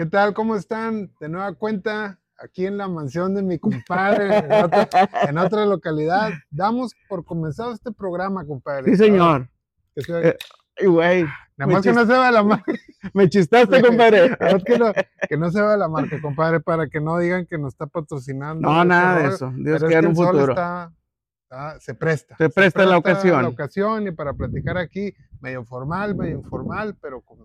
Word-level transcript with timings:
¿Qué 0.00 0.06
tal? 0.06 0.32
¿Cómo 0.32 0.56
están? 0.56 1.12
De 1.20 1.28
nueva 1.28 1.52
cuenta, 1.52 2.18
aquí 2.38 2.64
en 2.64 2.78
la 2.78 2.88
mansión 2.88 3.34
de 3.34 3.42
mi 3.42 3.58
compadre, 3.58 4.34
en 4.38 4.50
otra, 4.64 4.88
en 5.28 5.36
otra 5.36 5.66
localidad. 5.66 6.30
Damos 6.48 6.94
por 7.06 7.22
comenzado 7.22 7.74
este 7.74 7.92
programa, 7.92 8.46
compadre. 8.46 8.90
Sí, 8.92 8.96
señor. 8.96 9.50
Se- 9.94 10.28
Eh, 10.28 10.38
Ay, 10.80 10.86
güey. 10.86 11.24
Nada 11.58 11.72
más 11.74 11.82
que 11.82 11.92
no 11.92 12.06
se 12.06 12.12
vea 12.12 12.30
la 12.30 12.42
marca. 12.42 12.72
Me 13.12 13.28
chistaste, 13.28 13.82
compadre. 13.82 14.30
Nada 14.40 14.52
más 14.54 14.64
que, 14.64 14.78
no, 14.78 14.86
que 15.28 15.36
no 15.36 15.50
se 15.50 15.60
vea 15.60 15.76
la 15.76 15.88
marca, 15.88 16.18
compadre, 16.22 16.60
para 16.60 16.88
que 16.88 16.98
no 17.02 17.18
digan 17.18 17.44
que 17.44 17.58
nos 17.58 17.74
está 17.74 17.86
patrocinando. 17.86 18.66
No, 18.66 18.76
este 18.76 18.88
nada 18.88 19.18
de 19.18 19.28
eso. 19.28 19.52
Dios 19.54 19.84
quiera 19.84 20.08
un 20.08 20.16
futuro. 20.16 20.52
está- 20.52 20.94
está- 21.42 21.78
se 21.78 21.94
presta. 21.94 22.36
Se 22.38 22.48
presta 22.48 22.86
la 22.86 22.96
ocasión. 22.96 23.42
la 23.42 23.48
ocasión 23.48 24.06
y 24.06 24.12
para 24.12 24.32
platicar 24.32 24.78
aquí, 24.78 25.12
medio 25.42 25.62
formal, 25.66 26.14
medio 26.14 26.36
informal, 26.38 26.96
pero 27.02 27.20
con 27.20 27.40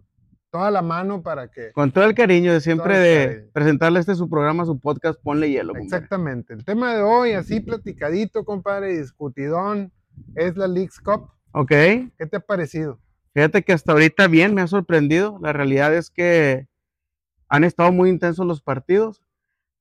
toda 0.55 0.71
la 0.71 0.81
mano 0.81 1.21
para 1.21 1.49
que 1.49 1.71
Con 1.73 1.91
todo 1.91 2.05
el 2.05 2.15
cariño 2.15 2.53
de 2.53 2.61
siempre 2.61 2.97
de 2.97 3.25
cariño. 3.27 3.49
presentarle 3.53 3.99
este 3.99 4.15
su 4.15 4.29
programa, 4.29 4.63
su 4.65 4.79
podcast, 4.79 5.19
ponle 5.21 5.49
hielo, 5.51 5.73
compadre. 5.73 5.85
Exactamente. 5.85 6.53
El 6.53 6.63
tema 6.63 6.95
de 6.95 7.01
hoy, 7.01 7.33
así 7.33 7.59
platicadito, 7.59 8.45
compadre, 8.45 8.97
discutidón, 8.97 9.91
es 10.35 10.55
la 10.55 10.67
Leagues 10.67 10.99
Cup. 11.01 11.29
Ok. 11.51 11.69
¿Qué 11.69 12.25
te 12.29 12.37
ha 12.37 12.39
parecido? 12.39 12.99
Fíjate 13.33 13.63
que 13.63 13.73
hasta 13.73 13.91
ahorita 13.91 14.27
bien 14.27 14.53
me 14.53 14.61
ha 14.61 14.67
sorprendido. 14.67 15.37
La 15.41 15.51
realidad 15.51 15.93
es 15.93 16.09
que 16.09 16.67
han 17.49 17.65
estado 17.65 17.91
muy 17.91 18.09
intensos 18.09 18.45
los 18.45 18.61
partidos. 18.61 19.21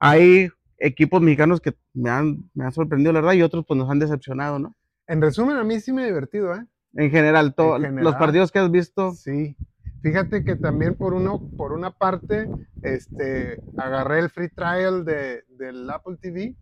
Hay 0.00 0.48
equipos 0.78 1.22
mexicanos 1.22 1.60
que 1.60 1.74
me 1.92 2.10
han, 2.10 2.50
me 2.52 2.64
han 2.64 2.72
sorprendido, 2.72 3.12
la 3.12 3.20
verdad, 3.20 3.34
y 3.34 3.42
otros 3.42 3.64
pues 3.66 3.78
nos 3.78 3.88
han 3.88 4.00
decepcionado, 4.00 4.58
¿no? 4.58 4.74
En 5.06 5.22
resumen, 5.22 5.56
a 5.56 5.62
mí 5.62 5.78
sí 5.78 5.92
me 5.92 6.02
he 6.02 6.06
divertido, 6.06 6.52
¿eh? 6.52 6.66
En 6.94 7.10
general, 7.12 7.54
to- 7.54 7.76
En 7.76 7.82
general. 7.82 8.04
los 8.04 8.16
partidos 8.16 8.50
que 8.50 8.58
has 8.58 8.70
visto, 8.72 9.12
Sí. 9.12 9.56
Fíjate 10.04 10.44
que 10.44 10.54
también 10.56 10.96
por 10.96 11.14
uno, 11.14 11.42
por 11.56 11.72
una 11.72 11.90
parte, 11.90 12.46
este, 12.82 13.58
agarré 13.78 14.18
el 14.18 14.28
free 14.28 14.50
trial 14.50 15.02
de, 15.06 15.44
del 15.48 15.88
Apple 15.88 16.18
TV. 16.20 16.54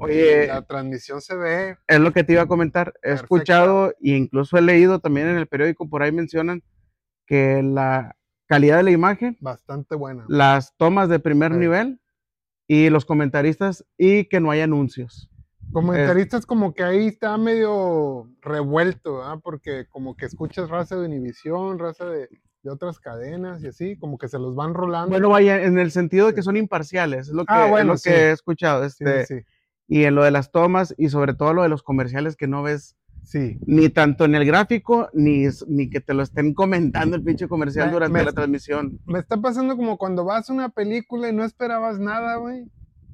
oye, 0.00 0.48
La 0.48 0.62
transmisión 0.62 1.20
se 1.20 1.36
ve 1.36 1.76
es 1.86 2.00
lo 2.00 2.12
que 2.12 2.24
te 2.24 2.32
iba 2.32 2.42
a 2.42 2.46
comentar. 2.48 2.92
He 3.04 3.12
escuchado 3.12 3.90
e 4.02 4.16
incluso 4.16 4.58
he 4.58 4.62
leído 4.62 4.98
también 4.98 5.28
en 5.28 5.36
el 5.36 5.46
periódico, 5.46 5.88
por 5.88 6.02
ahí 6.02 6.10
mencionan 6.10 6.64
que 7.24 7.62
la 7.62 8.16
calidad 8.48 8.78
de 8.78 8.82
la 8.82 8.90
imagen, 8.90 9.36
bastante 9.40 9.94
buena. 9.94 10.24
las 10.28 10.76
tomas 10.76 11.08
de 11.08 11.20
primer 11.20 11.52
Sí. 11.52 11.58
nivel 11.58 12.00
y 12.66 12.90
los 12.90 13.04
comentaristas 13.04 13.86
y 13.96 14.24
que 14.24 14.40
no 14.40 14.50
hay 14.50 14.62
anuncios. 14.62 15.30
Comentaristas 15.72 16.46
como 16.46 16.74
que 16.74 16.82
ahí 16.82 17.06
está 17.06 17.36
medio 17.38 18.28
revuelto, 18.40 19.22
¿ah? 19.22 19.38
Porque 19.40 19.86
como 19.88 20.16
que 20.16 20.26
escuchas 20.26 20.68
raza 20.68 20.96
de 20.96 21.06
Univisión, 21.06 21.78
raza 21.78 22.06
de, 22.06 22.28
de 22.66 22.72
otras 22.72 22.98
cadenas 23.00 23.62
y 23.62 23.68
así, 23.68 23.96
como 23.96 24.18
que 24.18 24.28
se 24.28 24.38
los 24.38 24.54
van 24.54 24.74
rolando. 24.74 25.08
Bueno, 25.10 25.28
vaya, 25.30 25.62
en 25.62 25.78
el 25.78 25.90
sentido 25.92 26.26
de 26.26 26.34
que 26.34 26.42
Sí. 26.42 26.46
son 26.46 26.56
imparciales, 26.56 27.28
es 27.28 27.32
lo 27.34 27.44
que, 27.46 27.52
Ah, 27.54 27.64
es 27.66 27.70
bueno, 27.70 27.92
lo 27.92 27.96
sí. 27.98 28.10
que 28.10 28.16
he 28.16 28.30
escuchado. 28.32 28.88
Sí, 28.90 29.04
Este, 29.04 29.26
sí, 29.26 29.46
Y 29.88 30.02
en 30.04 30.16
lo 30.16 30.24
de 30.24 30.32
las 30.32 30.50
tomas 30.50 30.94
y 30.98 31.08
sobre 31.10 31.32
todo 31.34 31.54
lo 31.54 31.62
de 31.62 31.68
los 31.68 31.84
comerciales 31.84 32.34
que 32.36 32.48
no 32.48 32.62
ves 32.64 32.96
sí. 33.22 33.56
ni 33.66 33.88
tanto 33.88 34.24
en 34.24 34.34
el 34.34 34.44
gráfico 34.44 35.08
ni, 35.12 35.44
ni 35.68 35.88
que 35.88 36.00
te 36.00 36.12
lo 36.12 36.24
estén 36.24 36.54
comentando 36.54 37.14
el 37.14 37.22
pinche 37.22 37.46
comercial 37.46 37.86
Me- 37.86 37.92
durante 37.92 38.18
me- 38.18 38.24
la 38.24 38.32
transmisión. 38.32 38.98
Me 39.06 39.20
está 39.20 39.36
pasando 39.40 39.76
como 39.76 39.96
cuando 39.96 40.24
vas 40.24 40.50
a 40.50 40.52
una 40.52 40.70
película 40.70 41.28
y 41.28 41.32
no 41.32 41.44
esperabas 41.44 42.00
nada, 42.00 42.34
güey, 42.36 42.64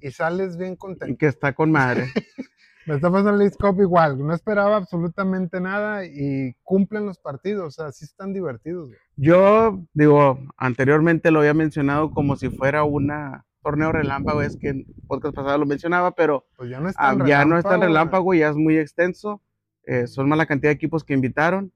y 0.01 0.11
sales 0.13 0.57
bien 0.57 0.73
y 0.73 0.77
contento. 0.79 1.17
Que 1.19 1.27
está 1.27 1.53
con 1.53 1.71
madre. 1.71 2.07
Me 2.87 2.95
está 2.97 3.11
pasando 3.11 3.43
el 3.43 3.53
Cup 3.53 3.81
igual, 3.81 4.19
no 4.27 4.35
esperaba 4.35 4.77
absolutamente 4.77 5.61
nada 5.61 6.05
y 6.05 6.55
cumplen 6.65 7.07
los 7.07 7.19
partidos, 7.19 7.67
o 7.67 7.71
sea, 7.71 7.93
sí 7.93 8.05
están 8.05 8.33
divertidos. 8.33 8.89
güey. 8.89 8.99
Yo, 9.17 9.85
digo, 9.95 10.39
anteriormente 10.57 11.31
lo 11.31 11.41
había 11.41 11.55
mencionado 11.55 12.11
como 12.11 12.37
si 12.37 12.51
fuera 12.51 12.83
una 12.85 13.45
torneo 13.63 13.93
relámpago, 13.93 14.43
es 14.43 14.57
que 14.57 14.71
en 14.71 14.87
podcast 15.07 15.35
pasado 15.37 15.59
lo 15.59 15.67
mencionaba, 15.67 16.13
pero 16.17 16.47
Pues 16.57 16.69
ya 16.71 16.81
no 16.81 16.89
es 16.89 16.97
ah, 16.99 17.17
ya 17.25 17.45
no 17.45 17.57
es 17.57 17.63
tan 17.63 17.77
güey. 17.79 17.89
relámpago, 17.89 18.35
ya 18.35 18.49
es 18.49 18.57
muy 18.57 18.77
extenso. 18.77 19.41
eh, 19.85 20.07
son 20.07 20.29
más 20.29 20.39
la 20.39 20.47
cantidad 20.47 20.71
de 20.71 20.75
equipos 20.75 21.05
que 21.05 21.15
invitaron. 21.15 21.73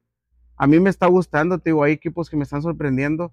A 0.56 0.66
mí 0.66 0.80
me 0.80 0.90
está 0.90 1.06
gustando, 1.06 1.58
te 1.58 1.70
digo, 1.70 1.84
hay 1.84 1.92
equipos 1.92 2.28
que 2.30 2.36
me 2.36 2.42
están 2.44 2.62
sorprendiendo. 2.62 3.32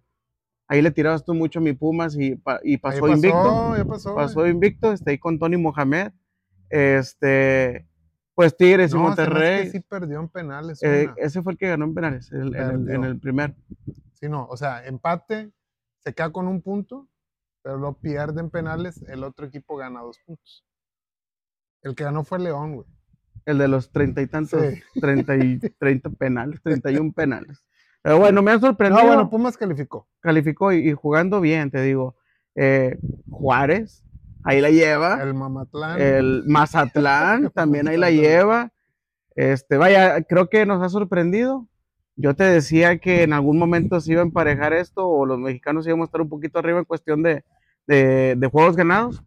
Ahí 0.68 0.82
le 0.82 0.92
tirabas 0.92 1.26
tú 1.26 1.34
mucho 1.34 1.60
a 1.60 1.62
mi 1.62 1.74
Pumas 1.74 2.16
y, 2.16 2.34
y 2.34 2.40
Ahí 2.46 2.78
pasó, 2.78 3.08
invicto. 3.08 3.78
Ya 3.78 3.86
pasó. 3.86 4.16
Pasó 4.16 4.48
invicto, 4.48 4.92
está 4.92 5.12
ahí 5.12 5.18
con 5.18 5.40
Tony 5.40 5.58
Mohamed. 5.58 6.12
Este, 6.70 7.88
pues 8.36 8.56
Tigres 8.58 8.92
y 8.92 8.96
No, 8.96 9.02
que 9.02 9.08
Monterrey. 9.08 9.70
sí 9.70 9.80
perdió 9.80 10.20
en 10.20 10.30
penales. 10.30 10.82
eh, 10.84 11.10
ese 11.18 11.42
fue 11.42 11.54
el 11.54 11.58
que 11.58 11.68
ganó 11.70 11.86
en 11.86 11.94
penales, 11.94 12.32
el- 12.32 12.56
en, 12.56 12.62
el, 12.62 12.70
en 12.72 12.86
Perdió. 12.86 13.04
el 13.06 13.20
primer. 13.20 13.56
Sí, 14.14 14.28
no, 14.30 14.46
o 14.48 14.58
sea, 14.58 14.86
empate, 14.86 15.52
se 16.00 16.14
queda 16.14 16.32
con 16.32 16.48
un 16.48 16.62
punto, 16.62 17.08
pero 17.62 17.78
lo 17.78 17.94
pierde 17.94 18.42
en 18.42 18.50
penales, 18.50 19.04
el 19.08 19.24
otro 19.24 19.46
equipo 19.46 19.76
gana 19.78 20.02
dos 20.02 20.18
puntos. 20.26 20.66
El 21.82 21.96
que 21.96 22.04
ganó 22.06 22.24
fue 22.24 22.40
León, 22.40 22.76
güey. 22.76 22.88
El 23.46 23.58
de 23.58 23.68
los 23.68 23.92
treinta 23.92 24.22
y 24.22 24.28
tantos, 24.28 24.62
Sí. 24.62 24.82
treinta 25.02 25.36
y 25.36 25.60
treinta 25.60 26.10
penales, 26.10 26.62
treinta 26.62 26.90
y 26.92 26.98
un 26.98 27.12
penales. 27.14 27.64
Pero 28.02 28.20
bueno, 28.20 28.42
me 28.42 28.52
han 28.52 28.60
No, 28.62 28.68
sorprendido. 28.68 29.06
bueno, 29.06 29.30
Pumas 29.30 29.58
calificó. 29.58 30.08
calificó 30.22 30.72
y, 30.74 30.90
y 30.90 30.94
jugando 30.94 31.40
bien, 31.42 31.70
te 31.72 31.82
digo. 31.82 32.16
Eh, 32.56 32.98
Juárez, 33.30 34.04
ahí 34.44 34.62
la 34.62 34.70
lleva. 34.70 35.22
El 35.22 35.34
Mamatlán. 35.34 36.02
El 36.02 36.44
Mazatlán 36.48 37.50
también 37.56 37.88
ahí 37.88 37.98
la 37.98 38.12
lleva. 38.12 38.72
Este, 39.36 39.78
vaya, 39.78 40.22
creo 40.24 40.48
que 40.50 40.66
nos 40.66 40.82
ha 40.84 40.90
sorprendido. 40.90 41.68
Yo 42.16 42.36
te 42.36 42.44
decía 42.44 43.00
que 43.00 43.24
en 43.24 43.34
algún 43.34 43.58
momento 43.58 44.00
se 44.00 44.12
iba 44.12 44.22
a 44.22 44.26
emparejar 44.26 44.74
esto 44.74 45.08
o 45.08 45.26
los 45.26 45.40
mexicanos 45.40 45.88
íbamos 45.88 46.06
a 46.06 46.10
estar 46.10 46.22
un 46.22 46.30
poquito 46.30 46.60
arriba 46.60 46.78
en 46.80 46.86
cuestión 46.86 47.24
de, 47.24 47.44
de- 47.88 48.36
de 48.38 48.48
juegos 48.48 48.76
ganados. 48.76 49.24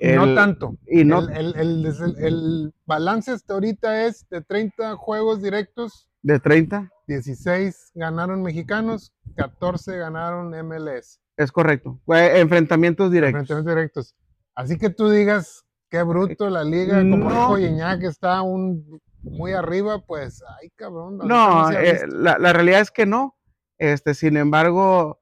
Y 0.00 0.12
no 0.12 0.24
El- 0.24 0.34
tanto. 0.34 0.76
y 0.86 1.04
no- 1.04 1.28
El, 1.28 1.36
el- 1.36 1.56
el- 1.56 1.86
el- 1.86 2.24
el 2.24 2.74
balance 2.86 3.32
hasta 3.32 3.52
ahorita 3.54 4.06
es 4.06 4.26
de 4.30 4.40
30 4.40 4.94
juegos 4.96 5.42
directos, 5.42 6.08
De 6.22 6.38
30, 6.40 6.90
16 7.06 7.90
ganaron 7.94 8.42
mexicanos, 8.42 9.12
14 9.36 9.98
ganaron 9.98 10.54
MLS. 10.54 11.20
es 11.36 11.52
correcto. 11.52 12.00
Enfrentamientos 12.08 13.10
directos. 13.12 13.40
Enfrentamientos 13.42 13.74
directos. 13.74 14.16
Así 14.58 14.76
que 14.76 14.90
tú 14.90 15.08
digas, 15.08 15.64
qué 15.88 16.02
bruto 16.02 16.50
la 16.50 16.64
liga, 16.64 16.98
como 16.98 17.30
No. 17.30 17.56
dijo 17.56 17.98
que 18.00 18.06
está 18.06 18.42
un, 18.42 19.00
muy 19.22 19.52
arriba, 19.52 20.00
pues, 20.04 20.42
ay, 20.60 20.70
cabrón. 20.74 21.18
No, 21.18 21.70
eh, 21.70 22.00
la, 22.08 22.38
la 22.38 22.52
realidad 22.52 22.80
es 22.80 22.90
que 22.90 23.06
no. 23.06 23.36
Este, 23.78 24.14
sin 24.14 24.36
embargo, 24.36 25.20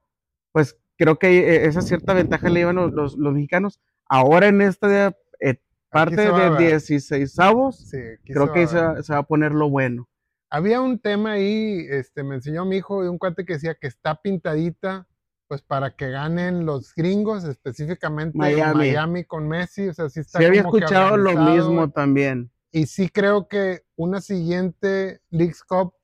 pues 0.52 0.78
creo 0.96 1.18
que 1.18 1.28
eh, 1.38 1.66
esa 1.66 1.82
cierta 1.82 2.14
ventaja 2.14 2.48
le 2.48 2.60
llevan 2.60 2.76
los, 2.76 2.92
los- 2.92 3.16
los 3.18 3.34
mexicanos. 3.34 3.78
Ahora 4.08 4.46
en 4.46 4.62
esta 4.62 5.14
eh, 5.38 5.60
parte 5.90 6.16
de 6.16 6.32
ver. 6.32 6.56
16 6.56 7.38
avos, 7.38 7.76
Sí, 7.90 7.98
creo 8.24 8.46
se 8.46 8.52
que 8.54 8.66
se 8.66 9.02
se 9.02 9.12
va 9.12 9.18
a 9.18 9.22
poner 9.26 9.52
lo 9.52 9.68
bueno. 9.68 10.08
Había 10.48 10.80
un 10.80 10.98
tema 10.98 11.32
ahí, 11.32 11.84
este, 11.90 12.22
me 12.22 12.36
enseñó 12.36 12.64
mi 12.64 12.76
hijo 12.76 13.02
de 13.02 13.10
un 13.10 13.18
cuate 13.18 13.44
que 13.44 13.52
decía 13.54 13.74
que 13.78 13.88
está 13.88 14.14
pintadita, 14.14 15.06
pues 15.48 15.62
para 15.62 15.94
que 15.94 16.10
ganen 16.10 16.66
los 16.66 16.94
gringos, 16.94 17.44
específicamente 17.44 18.36
Miami. 18.36 18.74
Miami, 18.78 19.24
con 19.24 19.46
Messi, 19.48 19.88
o 19.88 19.94
sea, 19.94 20.08
sí 20.08 20.20
está 20.20 20.38
Sí 20.40 20.44
había 20.44 20.62
como 20.62 20.72
que 20.74 20.78
escuchado 20.84 21.16
lo 21.16 21.32
mismo 21.34 21.76
güey. 21.82 21.90
también. 21.90 22.50
Y 22.72 22.86
sí 22.86 23.08
creo 23.08 23.48
que 23.48 23.84
una 23.96 24.20
siguiente 24.20 25.20
Leagues 25.30 25.62
Cup, 25.64 25.94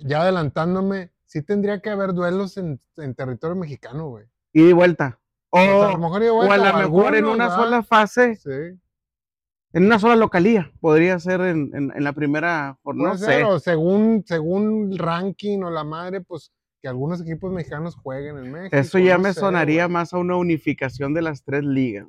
ya 0.00 0.22
adelantándome, 0.22 1.10
sí 1.24 1.42
tendría 1.42 1.80
que 1.80 1.90
haber 1.90 2.14
duelos 2.14 2.56
en, 2.56 2.80
en 2.96 3.14
territorio 3.14 3.54
mexicano, 3.56 4.08
güey. 4.08 4.26
Y 4.52 4.64
de 4.66 4.72
vuelta. 4.72 5.18
O, 5.50 5.58
O 5.58 5.62
sea, 5.62 5.88
a 5.88 5.92
lo 5.92 5.98
mejor, 5.98 6.22
o 6.22 6.42
a 6.52 6.56
lo 6.56 6.78
mejor 6.90 7.14
en 7.16 7.24
una 7.26 7.44
¿verdad? 7.48 7.56
sola 7.56 7.82
fase, 7.82 8.36
Sí. 8.36 8.78
en 9.72 9.84
una 9.84 9.98
sola 9.98 10.16
localía, 10.16 10.70
podría 10.80 11.18
ser 11.18 11.40
en, 11.42 11.70
en- 11.74 11.92
en 11.94 12.04
la 12.04 12.12
primera 12.12 12.78
jornada. 12.82 13.12
No 13.12 13.18
ser, 13.18 13.28
sé. 13.40 13.44
o 13.44 13.58
según, 13.58 14.24
según 14.26 14.92
el 14.92 14.98
ranking 14.98 15.62
o 15.62 15.70
la 15.70 15.84
madre, 15.84 16.20
pues 16.22 16.50
que 16.80 16.88
algunos 16.88 17.20
equipos 17.20 17.52
mexicanos 17.52 17.96
jueguen 17.96 18.38
en 18.38 18.52
México. 18.52 18.76
Eso 18.76 18.98
ya 18.98 19.16
no 19.16 19.24
me 19.24 19.32
sé, 19.32 19.40
sonaría 19.40 19.84
güey. 19.86 19.92
más 19.92 20.12
a 20.12 20.18
una 20.18 20.36
unificación 20.36 21.14
de 21.14 21.22
las 21.22 21.42
tres 21.44 21.64
ligas. 21.64 22.06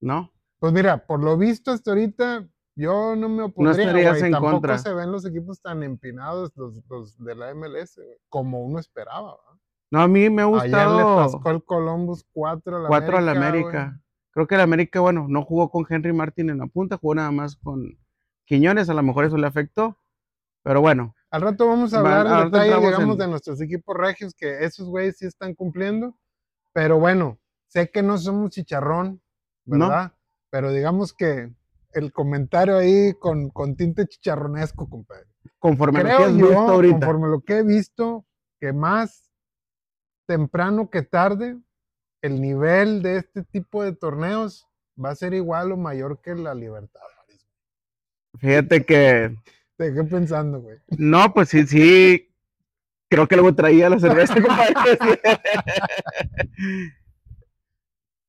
¿No? 0.00 0.32
Pues 0.58 0.72
mira, 0.72 1.06
por 1.06 1.22
lo 1.22 1.36
visto 1.36 1.70
hasta 1.70 1.90
ahorita, 1.92 2.48
yo 2.76 3.16
no 3.16 3.28
me 3.28 3.42
opondría, 3.44 3.86
estarías 3.86 4.12
güey, 4.18 4.24
en 4.26 4.32
Tampoco 4.32 4.52
contra. 4.52 4.78
se 4.78 4.92
ven 4.92 5.10
los 5.12 5.24
equipos 5.26 5.60
tan 5.60 5.82
empinados, 5.82 6.52
los, 6.56 6.82
los 6.88 7.16
de 7.18 7.34
la 7.34 7.54
MLS, 7.54 7.96
güey, 7.96 8.18
como 8.28 8.62
uno 8.64 8.78
esperaba. 8.78 9.36
¿verdad? 9.36 9.60
No, 9.90 10.00
a 10.00 10.08
mí 10.08 10.28
me 10.30 10.42
ha 10.42 10.46
Ayer 10.46 10.52
le 10.88 11.04
gustado. 11.04 11.16
tascó 11.32 11.50
el 11.50 11.64
Columbus 11.64 12.26
4 12.32 12.76
a 12.76 12.80
la 12.80 12.88
Cuatro 12.88 13.16
América. 13.18 13.18
al 13.18 13.38
güey. 13.38 13.48
América. 13.48 14.00
Creo 14.30 14.46
que 14.46 14.54
el 14.56 14.60
América, 14.62 15.00
bueno, 15.00 15.26
no 15.28 15.42
jugó 15.44 15.70
con 15.70 15.86
Henry 15.88 16.12
Martin 16.12 16.50
en 16.50 16.58
la 16.58 16.66
punta, 16.66 16.96
jugó 16.96 17.14
nada 17.14 17.30
más 17.30 17.56
con 17.56 17.96
Quiñones, 18.46 18.88
a 18.90 18.94
lo 18.94 19.02
mejor 19.02 19.24
eso 19.24 19.36
le 19.38 19.46
afectó. 19.46 19.98
Pero 20.64 20.80
bueno, 20.80 21.14
Al 21.34 21.40
rato 21.40 21.66
vamos 21.66 21.92
a 21.92 21.98
hablar 21.98 22.44
detalle, 22.44 22.76
digamos, 22.86 23.14
en- 23.14 23.18
de 23.18 23.26
nuestros 23.28 23.60
equipos 23.60 23.96
regios, 23.96 24.34
que 24.34 24.64
esos 24.64 24.88
güeyes 24.88 25.18
sí 25.18 25.26
están 25.26 25.52
cumpliendo. 25.54 26.16
Pero 26.72 27.00
bueno, 27.00 27.40
sé 27.66 27.90
que 27.90 28.02
no 28.04 28.16
somos 28.18 28.50
chicharrón, 28.50 29.20
No. 29.64 29.88
¿verdad? 29.88 30.12
Pero 30.50 30.70
digamos 30.72 31.12
que 31.12 31.52
el 31.92 32.12
comentario 32.12 32.76
ahí 32.76 33.14
con, 33.14 33.48
con 33.50 33.74
tinte 33.74 34.06
chicharronesco, 34.06 34.88
compadre. 34.88 35.26
conforme 35.58 36.04
lo 36.04 36.08
que 36.08 36.14
Creo 36.14 36.26
has 36.28 36.32
yo, 36.36 36.46
visto 36.46 36.58
ahorita. 36.60 36.94
conforme 37.00 37.28
lo 37.28 37.40
que 37.40 37.58
he 37.58 37.62
visto, 37.64 38.24
que 38.60 38.72
más 38.72 39.32
temprano 40.26 40.88
que 40.88 41.02
tarde, 41.02 41.58
el 42.22 42.40
nivel 42.40 43.02
de 43.02 43.16
este 43.16 43.42
tipo 43.42 43.82
de 43.82 43.92
torneos 43.92 44.66
va 45.02 45.10
a 45.10 45.14
ser 45.16 45.34
igual 45.34 45.72
o 45.72 45.76
mayor 45.76 46.20
que 46.20 46.34
la 46.36 46.54
Libertadores. 46.54 47.46
Fíjate 48.38 48.84
que. 48.86 49.36
Te 49.76 49.92
quedé 49.92 50.04
pensando, 50.04 50.60
güey. 50.60 50.78
No, 50.98 51.32
pues 51.34 51.48
sí, 51.48 51.66
sí. 51.66 52.30
Creo 53.08 53.26
que 53.28 53.36
luego 53.36 53.54
traía 53.54 53.90
la 53.90 53.98
cerveza, 53.98 54.34
compadre. 54.42 54.98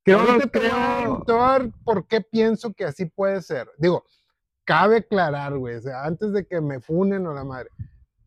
creo, 0.03 0.19
Ahorita 0.19 0.50
creo... 0.50 1.24
Te 1.25 1.31
voy 1.31 1.42
a 1.42 1.45
dar 1.45 1.71
por 1.83 2.07
qué 2.07 2.21
pienso 2.21 2.74
que 2.74 2.86
así 2.86 3.06
puede 3.06 3.42
ser. 3.42 3.69
Digo, 3.77 4.03
cabe 4.63 4.97
aclarar, 4.97 5.57
güey, 5.57 5.75
o 5.75 5.81
sea, 5.81 6.06
antes 6.06 6.33
de 6.33 6.45
que 6.45 6.62
me 6.62 6.80
funen 6.80 7.25
o 7.27 7.33
la 7.33 7.44
madre. 7.44 7.69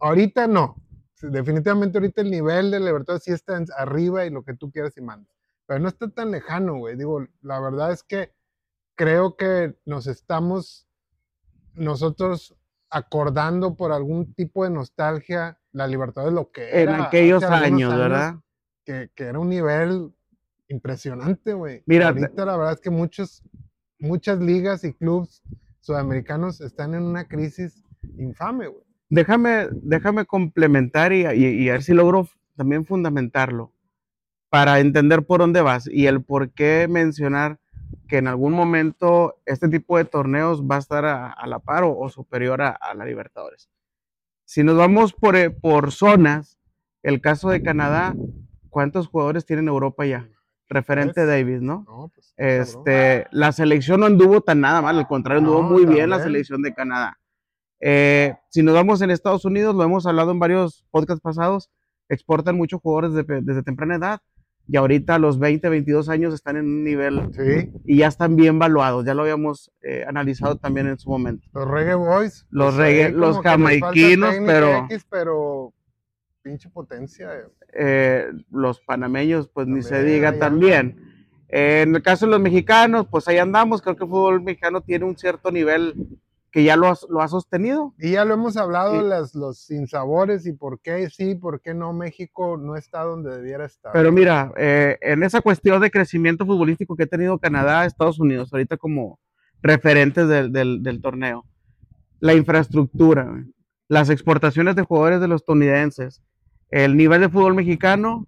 Ahorita 0.01 0.47
no. 0.47 0.77
Definitivamente 1.21 1.99
ahorita 1.99 2.23
el 2.23 2.31
nivel 2.31 2.71
de 2.71 2.79
Libertad 2.79 3.19
sí 3.19 3.33
está 3.33 3.61
arriba 3.77 4.25
y 4.25 4.31
lo 4.31 4.45
que 4.45 4.55
tú 4.55 4.71
quieras 4.71 4.97
y 4.97 5.01
mandas. 5.01 5.35
Pero 5.67 5.81
no 5.81 5.89
está 5.89 6.09
tan 6.09 6.31
lejano, 6.31 6.77
güey. 6.77 6.97
Digo, 6.97 7.27
la 7.43 7.61
verdad 7.61 7.93
es 7.93 8.05
que 8.05 8.33
creo 8.95 9.37
que 9.37 9.77
nos 9.85 10.07
estamos 10.07 10.89
nosotros 11.75 12.58
acordando 12.91 13.77
por 13.77 13.93
algún 13.93 14.33
tipo 14.35 14.65
de 14.65 14.71
nostalgia 14.71 15.59
la 15.73 15.87
libertad 15.87 16.25
de 16.25 16.33
lo 16.33 16.51
que 16.51 16.69
era. 16.71 16.95
En 16.95 17.01
aquellos 17.03 17.43
años, 17.45 17.97
¿verdad? 17.97 18.37
Que, 18.85 19.11
que, 19.15 19.25
era 19.25 19.39
un 19.39 19.51
nivel 19.51 20.13
impresionante, 20.69 21.53
güey. 21.53 21.83
Mira, 21.87 22.09
ahorita 22.09 22.45
la 22.45 22.57
verdad 22.57 22.73
es 22.75 22.81
que 22.81 22.91
muchos, 22.91 23.43
muchas 23.99 24.41
ligas 24.41 24.85
y 24.85 24.95
clubes 24.95 25.43
sudamericanos 25.81 26.61
están 26.61 26.95
en 26.95 27.03
una 27.03 27.27
crisis 27.27 27.83
infame, 28.17 28.69
güey. 28.69 28.85
Déjame, 29.11 29.69
déjame 29.73 30.27
complementar 30.27 31.13
y, 31.13 31.23
y, 31.23 31.69
a 31.69 31.73
ver 31.73 31.83
si 31.83 31.95
logro 31.95 32.29
también 32.57 32.85
fundamentarlo 32.85 33.73
para 34.51 34.81
entender 34.81 35.25
por 35.25 35.41
dónde 35.41 35.63
vas 35.63 35.89
y 35.91 36.07
el 36.07 36.23
por 36.23 36.51
qué 36.53 36.87
mencionar 36.91 37.59
que 38.09 38.19
en 38.19 38.27
algún 38.27 38.53
momento 38.53 39.41
este 39.47 39.69
tipo 39.69 39.97
de 39.97 40.05
torneos 40.05 40.63
va 40.63 40.77
a 40.77 40.81
estar 40.81 41.05
a, 41.05 41.47
la 41.47 41.59
par 41.59 41.85
o, 41.85 42.09
superior 42.09 42.63
a, 42.63 42.79
la 42.95 43.05
Libertadores. 43.05 43.69
Si 44.45 44.63
nos 44.63 44.77
vamos 44.77 45.13
por, 45.13 45.37
eh, 45.37 45.51
por 45.51 45.93
zonas, 45.93 46.59
el 47.03 47.21
caso 47.21 47.51
de 47.51 47.63
Canadá, 47.63 48.15
¿cuántos 48.71 49.09
jugadores 49.09 49.45
tienen 49.45 49.69
Europa 49.69 50.07
ya? 50.07 50.29
Referente 50.69 51.27
Davis, 51.27 51.61
¿no? 51.61 52.11
Pues, 52.15 52.35
este, 52.37 53.27
la 53.31 53.53
selección 53.53 54.01
no 54.01 54.07
anduvo 54.07 54.41
tan 54.41 54.61
nada 54.61 54.81
mal, 54.83 54.99
al 54.99 55.07
contrario, 55.07 55.41
anduvo 55.41 55.63
muy 55.63 55.85
bien 55.85 56.11
la 56.11 56.23
selección 56.23 56.63
de 56.63 56.75
Canadá. 56.75 57.19
Eh, 57.81 58.35
si 58.49 58.63
nos 58.63 58.75
vamos 58.75 59.01
en 59.03 59.11
Estados 59.11 59.45
Unidos, 59.45 59.75
lo 59.75 59.85
hemos 59.85 60.07
hablado 60.07 60.31
en 60.33 60.39
varios 60.39 60.85
podcasts 60.91 61.23
pasados, 61.23 61.71
exportan 62.09 62.57
muchos 62.57 62.81
jugadores 62.81 63.13
desde 63.15 63.63
temprana 63.63 63.97
edad 63.97 64.21
y 64.69 64.77
ahorita 64.77 65.15
a 65.15 65.19
los 65.19 65.39
20, 65.39 65.67
22 65.69 66.11
años 66.11 66.35
están 66.35 66.59
en 66.59 66.67
un 66.67 66.85
nivel 66.85 67.31
y 67.87 67.97
ya 67.97 68.07
están 68.07 68.37
bien 68.37 68.59
valuados, 68.59 69.05
ya 69.07 69.15
lo 69.15 69.23
habíamos 69.23 69.73
eh, 69.83 70.05
analizado 70.07 70.57
también 70.57 70.89
en 70.89 70.99
su 70.99 71.09
momento. 71.09 71.49
Los 71.55 71.67
reggae 71.67 71.95
boys. 71.95 72.47
Los 72.51 72.77
reggae, 72.77 73.11
los 73.11 73.41
jamaiquinos, 73.41 74.35
pero... 74.45 74.87
pero 75.09 75.73
pinche 76.43 76.69
potencia. 76.69 77.31
Eh, 77.73 78.27
los 78.51 78.81
panameños, 78.81 79.49
pues 79.49 79.67
ni 79.67 79.83
se 79.83 80.03
diga 80.03 80.39
también. 80.39 81.01
en 81.49 81.95
el 81.95 82.03
caso 82.03 82.27
de 82.27 82.33
los 82.33 82.41
mexicanos, 82.41 83.07
pues 83.11 83.27
ahí 83.27 83.39
andamos, 83.39 83.81
creo 83.81 83.97
que 83.97 84.05
el 84.05 84.11
fútbol 84.11 84.43
mexicano 84.43 84.83
tiene 84.83 85.07
un 85.07 85.17
cierto 85.17 85.51
nivel 85.51 85.95
que 86.51 86.65
ya 86.65 86.77
lo, 86.77 86.93
lo 87.09 87.21
ha 87.21 87.29
sostenido. 87.29 87.95
Y 87.99 88.13
ya 88.13 88.25
lo 88.25 88.35
hemos 88.35 88.57
hablado, 88.57 89.03
las, 89.03 89.35
los 89.35 89.59
sinsabores 89.59 90.47
y 90.47 90.53
por 90.53 90.81
qué 90.81 91.09
sí, 91.11 91.35
por 91.35 91.61
qué 91.61 91.75
no, 91.75 91.93
México 91.93 92.57
no 92.57 92.77
está 92.77 93.03
donde 93.03 93.37
debiera 93.37 93.67
estar. 93.67 93.93
Pero 93.93 94.13
mira, 94.13 94.53
eh, 94.57 94.99
en 95.01 95.23
esa 95.23 95.41
cuestión 95.41 95.81
de 95.81 95.91
crecimiento 95.91 96.47
futbolístico 96.47 96.97
que 96.97 97.05
ha 97.05 97.07
tenido 97.07 97.39
Canadá, 97.39 97.85
Estados 97.85 98.19
Unidos, 98.19 98.53
ahorita 98.53 98.77
como 98.77 99.19
referentes 99.63 100.29
del, 100.29 100.53
del, 100.53 101.01
torneo, 101.03 101.45
la 102.21 102.35
infraestructura, 102.35 103.45
las 103.89 104.09
exportaciones 104.09 104.77
de 104.77 104.83
jugadores 104.83 105.21
de 105.21 105.29
los 105.29 105.43
estadounidenses, 105.43 106.23
el 106.71 106.97
nivel 106.97 107.23
de 107.23 107.29
fútbol 107.29 107.55
mexicano 107.55 108.27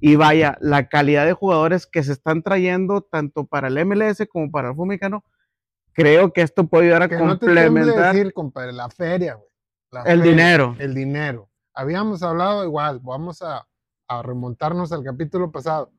y 0.00 0.16
vaya, 0.16 0.56
la 0.60 0.88
calidad 0.88 1.26
de 1.26 1.32
jugadores 1.32 1.86
que 1.86 2.02
se 2.02 2.12
están 2.12 2.42
trayendo 2.42 3.02
tanto 3.02 3.46
para 3.46 3.68
el 3.68 3.84
MLS 3.86 4.26
como 4.30 4.50
para 4.50 4.68
el 4.68 4.74
fútbol 4.74 4.88
mexicano, 4.88 5.24
creo 5.92 6.32
que 6.32 6.42
esto 6.42 6.66
puede 6.66 6.86
ayudar 6.86 7.02
a 7.02 7.18
complementar. 7.18 7.96
No 7.96 8.12
decir, 8.12 8.32
compadre, 8.32 8.72
la 8.72 8.88
feria, 8.88 9.34
güey. 9.34 10.04
el 10.06 10.22
dinero. 10.22 10.76
El 10.78 10.94
dinero. 10.94 11.48
Habíamos 11.74 12.22
hablado 12.22 12.64
igual, 12.64 13.00
vamos 13.02 13.42
a, 13.42 13.66
a, 14.08 14.22
remontarnos 14.22 14.92
al 14.92 15.02
capítulo 15.02 15.50
pasado, 15.50 15.90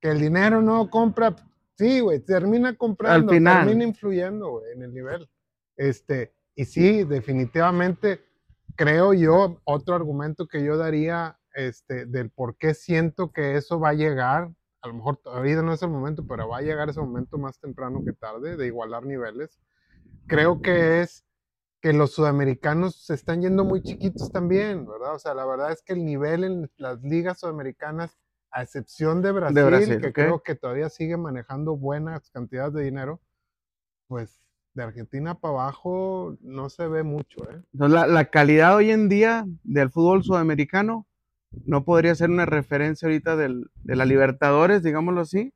que 0.00 0.10
el 0.10 0.20
dinero 0.20 0.62
no 0.62 0.88
compra, 0.88 1.36
sí, 1.76 2.00
güey, 2.00 2.20
termina 2.20 2.74
comprando, 2.74 3.30
termina 3.30 3.84
influyendo, 3.84 4.50
güey, 4.52 4.72
en 4.72 4.82
el 4.82 4.94
nivel. 4.94 5.28
Este, 5.76 6.32
y 6.54 6.64
sí, 6.64 7.04
definitivamente, 7.04 8.24
creo 8.76 9.12
yo, 9.12 9.60
otro 9.64 9.94
argumento 9.94 10.46
que 10.46 10.64
yo 10.64 10.76
daría, 10.76 11.38
este, 11.54 12.06
del 12.06 12.30
por 12.30 12.56
qué 12.56 12.74
siento 12.74 13.32
que 13.32 13.56
eso 13.56 13.78
va 13.78 13.90
a 13.90 13.94
llegar 13.94 14.50
a 14.82 14.88
lo 14.88 14.94
mejor 14.94 15.18
todavía 15.18 15.60
no 15.62 15.72
es 15.72 15.82
el 15.82 15.90
momento, 15.90 16.26
pero 16.26 16.48
va 16.48 16.58
a 16.58 16.62
llegar 16.62 16.88
ese 16.88 17.00
momento 17.00 17.38
más 17.38 17.58
temprano 17.58 18.02
que 18.04 18.12
tarde 18.12 18.56
de 18.56 18.66
igualar 18.66 19.04
niveles. 19.04 19.58
Creo 20.26 20.62
que 20.62 21.02
es 21.02 21.24
que 21.80 21.92
los 21.92 22.12
sudamericanos 22.12 23.04
se 23.04 23.14
están 23.14 23.42
yendo 23.42 23.64
muy 23.64 23.82
chiquitos 23.82 24.30
también, 24.30 24.86
¿verdad? 24.86 25.14
O 25.14 25.18
sea, 25.18 25.34
la 25.34 25.46
verdad 25.46 25.72
es 25.72 25.82
que 25.82 25.94
el 25.94 26.04
nivel 26.04 26.44
en 26.44 26.70
las 26.76 27.02
ligas 27.02 27.40
sudamericanas, 27.40 28.18
a 28.50 28.62
excepción 28.62 29.22
de 29.22 29.32
Brasil, 29.32 30.00
que 30.00 30.12
creo 30.12 30.42
que 30.42 30.54
todavía 30.54 30.88
sigue 30.88 31.16
manejando 31.16 31.76
buenas 31.76 32.30
cantidades 32.30 32.74
de 32.74 32.82
dinero, 32.82 33.20
pues 34.08 34.46
de 34.74 34.82
Argentina 34.82 35.34
para 35.34 35.54
abajo 35.54 36.36
no 36.40 36.68
se 36.68 36.86
ve 36.86 37.02
mucho. 37.02 37.38
¿eh? 37.50 37.62
la, 37.72 38.06
la 38.06 38.24
calidad 38.26 38.76
hoy 38.76 38.90
en 38.90 39.08
día 39.08 39.46
del 39.62 39.90
fútbol 39.90 40.22
sudamericano 40.22 41.06
no 41.50 41.84
podría 41.84 42.14
ser 42.14 42.30
una 42.30 42.46
referencia 42.46 43.06
ahorita 43.06 43.36
de 43.36 43.66
la 43.84 44.04
Libertadores, 44.04 44.82
digámoslo 44.82 45.20
así. 45.20 45.52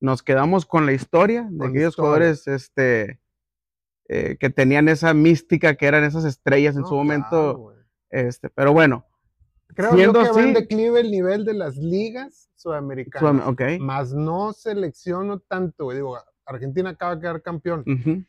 Nos 0.00 0.22
quedamos 0.22 0.66
con 0.66 0.84
la 0.84 0.92
historia 0.92 1.46
de 1.50 1.66
aquellos 1.66 1.94
jugadores 1.94 2.48
este, 2.48 3.20
eh, 4.08 4.36
que 4.38 4.50
tenían 4.50 4.88
esa 4.88 5.14
mística, 5.14 5.76
que 5.76 5.86
eran 5.86 6.04
esas 6.04 6.24
estrellas 6.24 6.76
en 6.76 6.84
su 6.84 6.94
momento. 6.94 7.74
este, 8.10 8.50
pero 8.50 8.72
bueno. 8.72 9.06
Creo 9.74 9.92
que 9.92 10.06
va 10.08 10.42
en 10.42 10.52
declive 10.52 11.00
el 11.00 11.10
nivel 11.10 11.46
de 11.46 11.54
las 11.54 11.76
ligas 11.76 12.50
sudamericanas. 12.56 13.22
Más 13.80 14.12
no 14.12 14.52
selecciono 14.52 15.38
tanto, 15.38 15.92
Digo, 15.92 16.18
Argentina 16.44 16.90
acaba 16.90 17.14
de 17.14 17.22
quedar 17.22 17.42
campeón, 17.42 17.84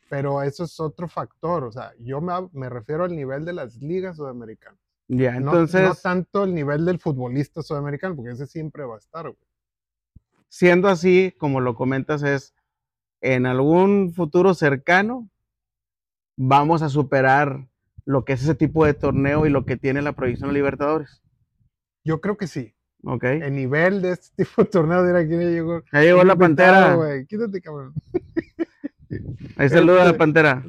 pero 0.08 0.42
eso 0.42 0.64
es 0.64 0.80
otro 0.80 1.06
factor. 1.06 1.64
O 1.64 1.72
sea, 1.72 1.92
yo 1.98 2.20
me, 2.20 2.32
me 2.52 2.70
refiero 2.70 3.04
al 3.04 3.14
nivel 3.14 3.44
de 3.44 3.52
las 3.52 3.76
ligas 3.76 4.16
sudamericanas. 4.16 4.83
Ya, 5.08 5.36
entonces. 5.36 5.82
No, 5.82 5.94
tanto 5.94 6.44
el 6.44 6.54
nivel 6.54 6.84
del 6.84 6.98
futbolista 6.98 7.62
sudamericano, 7.62 8.16
porque 8.16 8.32
ese 8.32 8.46
siempre 8.46 8.84
va 8.84 8.96
a 8.96 8.98
estar, 8.98 9.24
güey. 9.24 9.36
Siendo 10.48 10.88
así, 10.88 11.34
como 11.38 11.60
lo 11.60 11.74
comentas, 11.74 12.22
es 12.22 12.54
en 13.20 13.46
algún 13.46 14.12
futuro 14.14 14.54
cercano, 14.54 15.28
vamos 16.36 16.82
a 16.82 16.88
superar 16.88 17.68
lo 18.04 18.24
que 18.24 18.34
es 18.34 18.42
ese 18.42 18.54
tipo 18.54 18.84
de 18.84 18.94
torneo 18.94 19.46
y 19.46 19.50
lo 19.50 19.64
que 19.64 19.76
tiene 19.76 20.02
la 20.02 20.12
proyección 20.12 20.50
de 20.50 20.54
Libertadores. 20.54 21.22
Yo 22.04 22.20
creo 22.20 22.36
que 22.36 22.46
sí. 22.46 22.74
Ok. 23.02 23.24
El 23.24 23.54
nivel 23.54 24.02
de 24.02 24.12
este 24.12 24.28
tipo 24.44 24.62
de 24.62 24.70
torneo, 24.70 25.02
mira 25.02 25.26
quién 25.26 25.40
ya 25.40 25.48
llegó. 25.48 25.82
Ya 25.92 26.00
llegó 26.00 26.24
la 26.24 26.36
pantera. 26.36 26.96
Quítate, 27.28 27.60
cabrón. 27.60 27.94
Ahí 29.56 29.68
saluda 29.68 30.02
a 30.02 30.04
la 30.04 30.10
este, 30.10 30.18
pantera. 30.18 30.64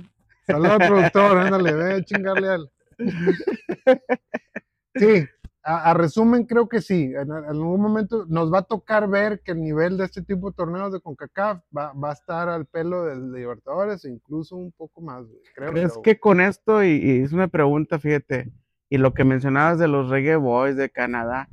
Saluda 0.46 0.74
al 0.76 0.88
productor, 0.88 1.38
ándale, 1.38 1.74
ve 1.74 1.94
a 1.94 2.04
chingarle 2.04 2.50
al. 2.50 2.72
Sí, 4.98 5.28
a, 5.62 5.94
resumen 5.94 6.46
creo 6.46 6.70
que 6.70 6.82
sí. 6.82 7.12
En, 7.16 7.32
algún 7.32 7.82
momento 7.82 8.26
nos 8.30 8.54
va 8.54 8.60
a 8.60 8.64
tocar 8.64 9.10
ver 9.10 9.42
que 9.42 9.52
el 9.52 9.62
nivel 9.62 9.98
de 9.98 10.06
este 10.06 10.22
tipo 10.22 10.50
de 10.50 10.56
torneos 10.56 10.94
de 10.94 11.02
CONCACAF 11.02 11.62
va, 11.76 11.92
a 12.02 12.14
estar 12.14 12.48
al 12.50 12.66
pelo 12.66 13.04
de 13.04 13.16
Libertadores, 13.16 14.06
incluso 14.06 14.56
un 14.56 14.72
poco 14.72 15.02
más. 15.02 15.26
Creo 15.56 15.72
¿Crees 15.72 15.98
que 16.04 16.20
con 16.20 16.40
esto, 16.40 16.84
y, 16.84 17.22
es 17.24 17.34
una 17.34 17.48
pregunta, 17.48 18.00
fíjate, 18.00 18.52
y 18.90 18.98
lo 18.98 19.14
que 19.14 19.26
mencionabas 19.26 19.80
de 19.80 19.88
los 19.88 20.10
Reggae 20.10 20.38
Boys 20.38 20.78
de 20.78 20.90
Canadá, 20.90 21.50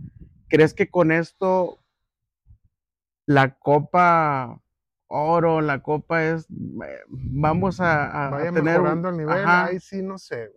¿crees 0.49 0.75
que 0.75 0.90
con 0.90 1.11
esto 1.11 1.78
la 3.26 3.58
Copa 3.58 4.61
Oro, 5.08 5.61
la 5.62 5.82
Copa 5.82 6.25
es, 6.25 6.46
eh, 6.50 7.00
vamos 7.08 7.80
a, 7.80 8.28
a 8.28 8.38
tener... 8.38 8.62
mejorando 8.62 9.08
el 9.08 9.16
nivel, 9.16 9.44
ahí 9.46 9.80
sí 9.80 10.02
no 10.02 10.18
sé. 10.18 10.50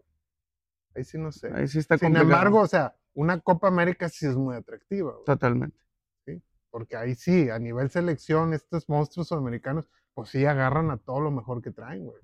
Ahí 0.95 1.03
sí 1.03 1.17
no 1.17 1.31
sé. 1.31 1.49
Ahí 1.53 1.67
sí 1.67 1.79
está 1.79 1.97
Sin 1.97 2.15
embargo, 2.15 2.61
o 2.61 2.67
sea, 2.67 2.95
una 3.13 3.39
Copa 3.39 3.67
América 3.67 4.09
sí 4.09 4.25
es 4.25 4.35
muy 4.35 4.55
atractiva. 4.55 5.13
Totalmente. 5.25 5.77
¿sí? 6.25 6.41
Porque 6.69 6.95
ahí 6.95 7.15
sí, 7.15 7.49
a 7.49 7.59
nivel 7.59 7.89
selección, 7.89 8.53
estos 8.53 8.87
monstruos 8.87 9.27
sudamericanos, 9.27 9.85
pues 10.13 10.29
sí 10.29 10.45
agarran 10.45 10.91
a 10.91 10.97
todo 10.97 11.19
lo 11.19 11.31
mejor 11.31 11.61
que 11.61 11.71
traen, 11.71 12.05
güey. 12.05 12.21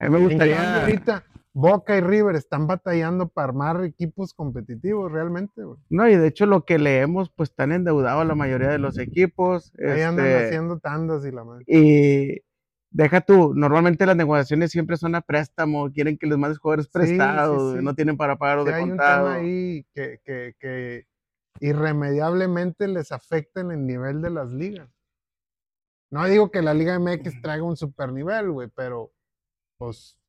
A 0.00 0.08
mí 0.08 0.10
me 0.10 0.24
gustaría. 0.24 0.80
ahorita, 0.80 1.24
Boca 1.52 1.96
y 1.96 2.00
River 2.00 2.36
están 2.36 2.66
batallando 2.66 3.28
para 3.28 3.48
armar 3.48 3.84
equipos 3.84 4.34
competitivos 4.34 5.12
realmente, 5.12 5.62
güey. 5.62 5.78
No, 5.90 6.08
y 6.08 6.16
de 6.16 6.26
hecho 6.26 6.46
lo 6.46 6.64
que 6.64 6.78
leemos, 6.78 7.30
pues 7.30 7.50
están 7.50 7.72
endeudados 7.72 8.26
la 8.26 8.34
mayoría 8.34 8.68
de 8.68 8.78
los 8.78 8.98
equipos. 8.98 9.72
Ahí 9.78 10.00
andan 10.00 10.26
este, 10.26 10.46
haciendo 10.46 10.78
tandas 10.78 11.24
y 11.26 11.30
la 11.30 11.44
madre. 11.44 11.64
Y 11.66 12.42
deja 12.90 13.20
tú, 13.20 13.54
normalmente 13.54 14.04
las 14.06 14.16
negociaciones 14.16 14.70
siempre 14.70 14.96
son 14.96 15.14
a 15.14 15.20
préstamo, 15.20 15.90
quieren 15.90 16.18
que 16.18 16.26
les 16.26 16.36
mandes 16.36 16.58
jugadores 16.58 16.88
prestados, 16.88 17.80
no 17.82 17.94
tienen 17.94 18.16
para 18.16 18.36
pagar 18.36 18.64
de 18.64 18.78
contado. 18.78 18.80
Hay 18.80 18.90
un 18.90 18.96
tema 18.96 19.34
ahí 19.34 19.86
que, 19.94 20.20
que, 20.24 20.54
que 20.58 21.06
irremediablemente 21.60 22.88
les 22.88 23.12
afecta 23.12 23.60
en 23.60 23.70
el 23.70 23.86
nivel 23.86 24.20
de 24.22 24.30
las 24.30 24.50
ligas. 24.50 24.88
No 26.10 26.26
digo 26.26 26.50
que 26.50 26.60
la 26.60 26.74
Liga 26.74 26.98
MX 26.98 27.40
traiga 27.40 27.62
un 27.62 27.76
super 27.76 28.12
nivel, 28.12 28.50
güey, 28.50 28.68
pero 28.74 29.12
pues 29.78 30.19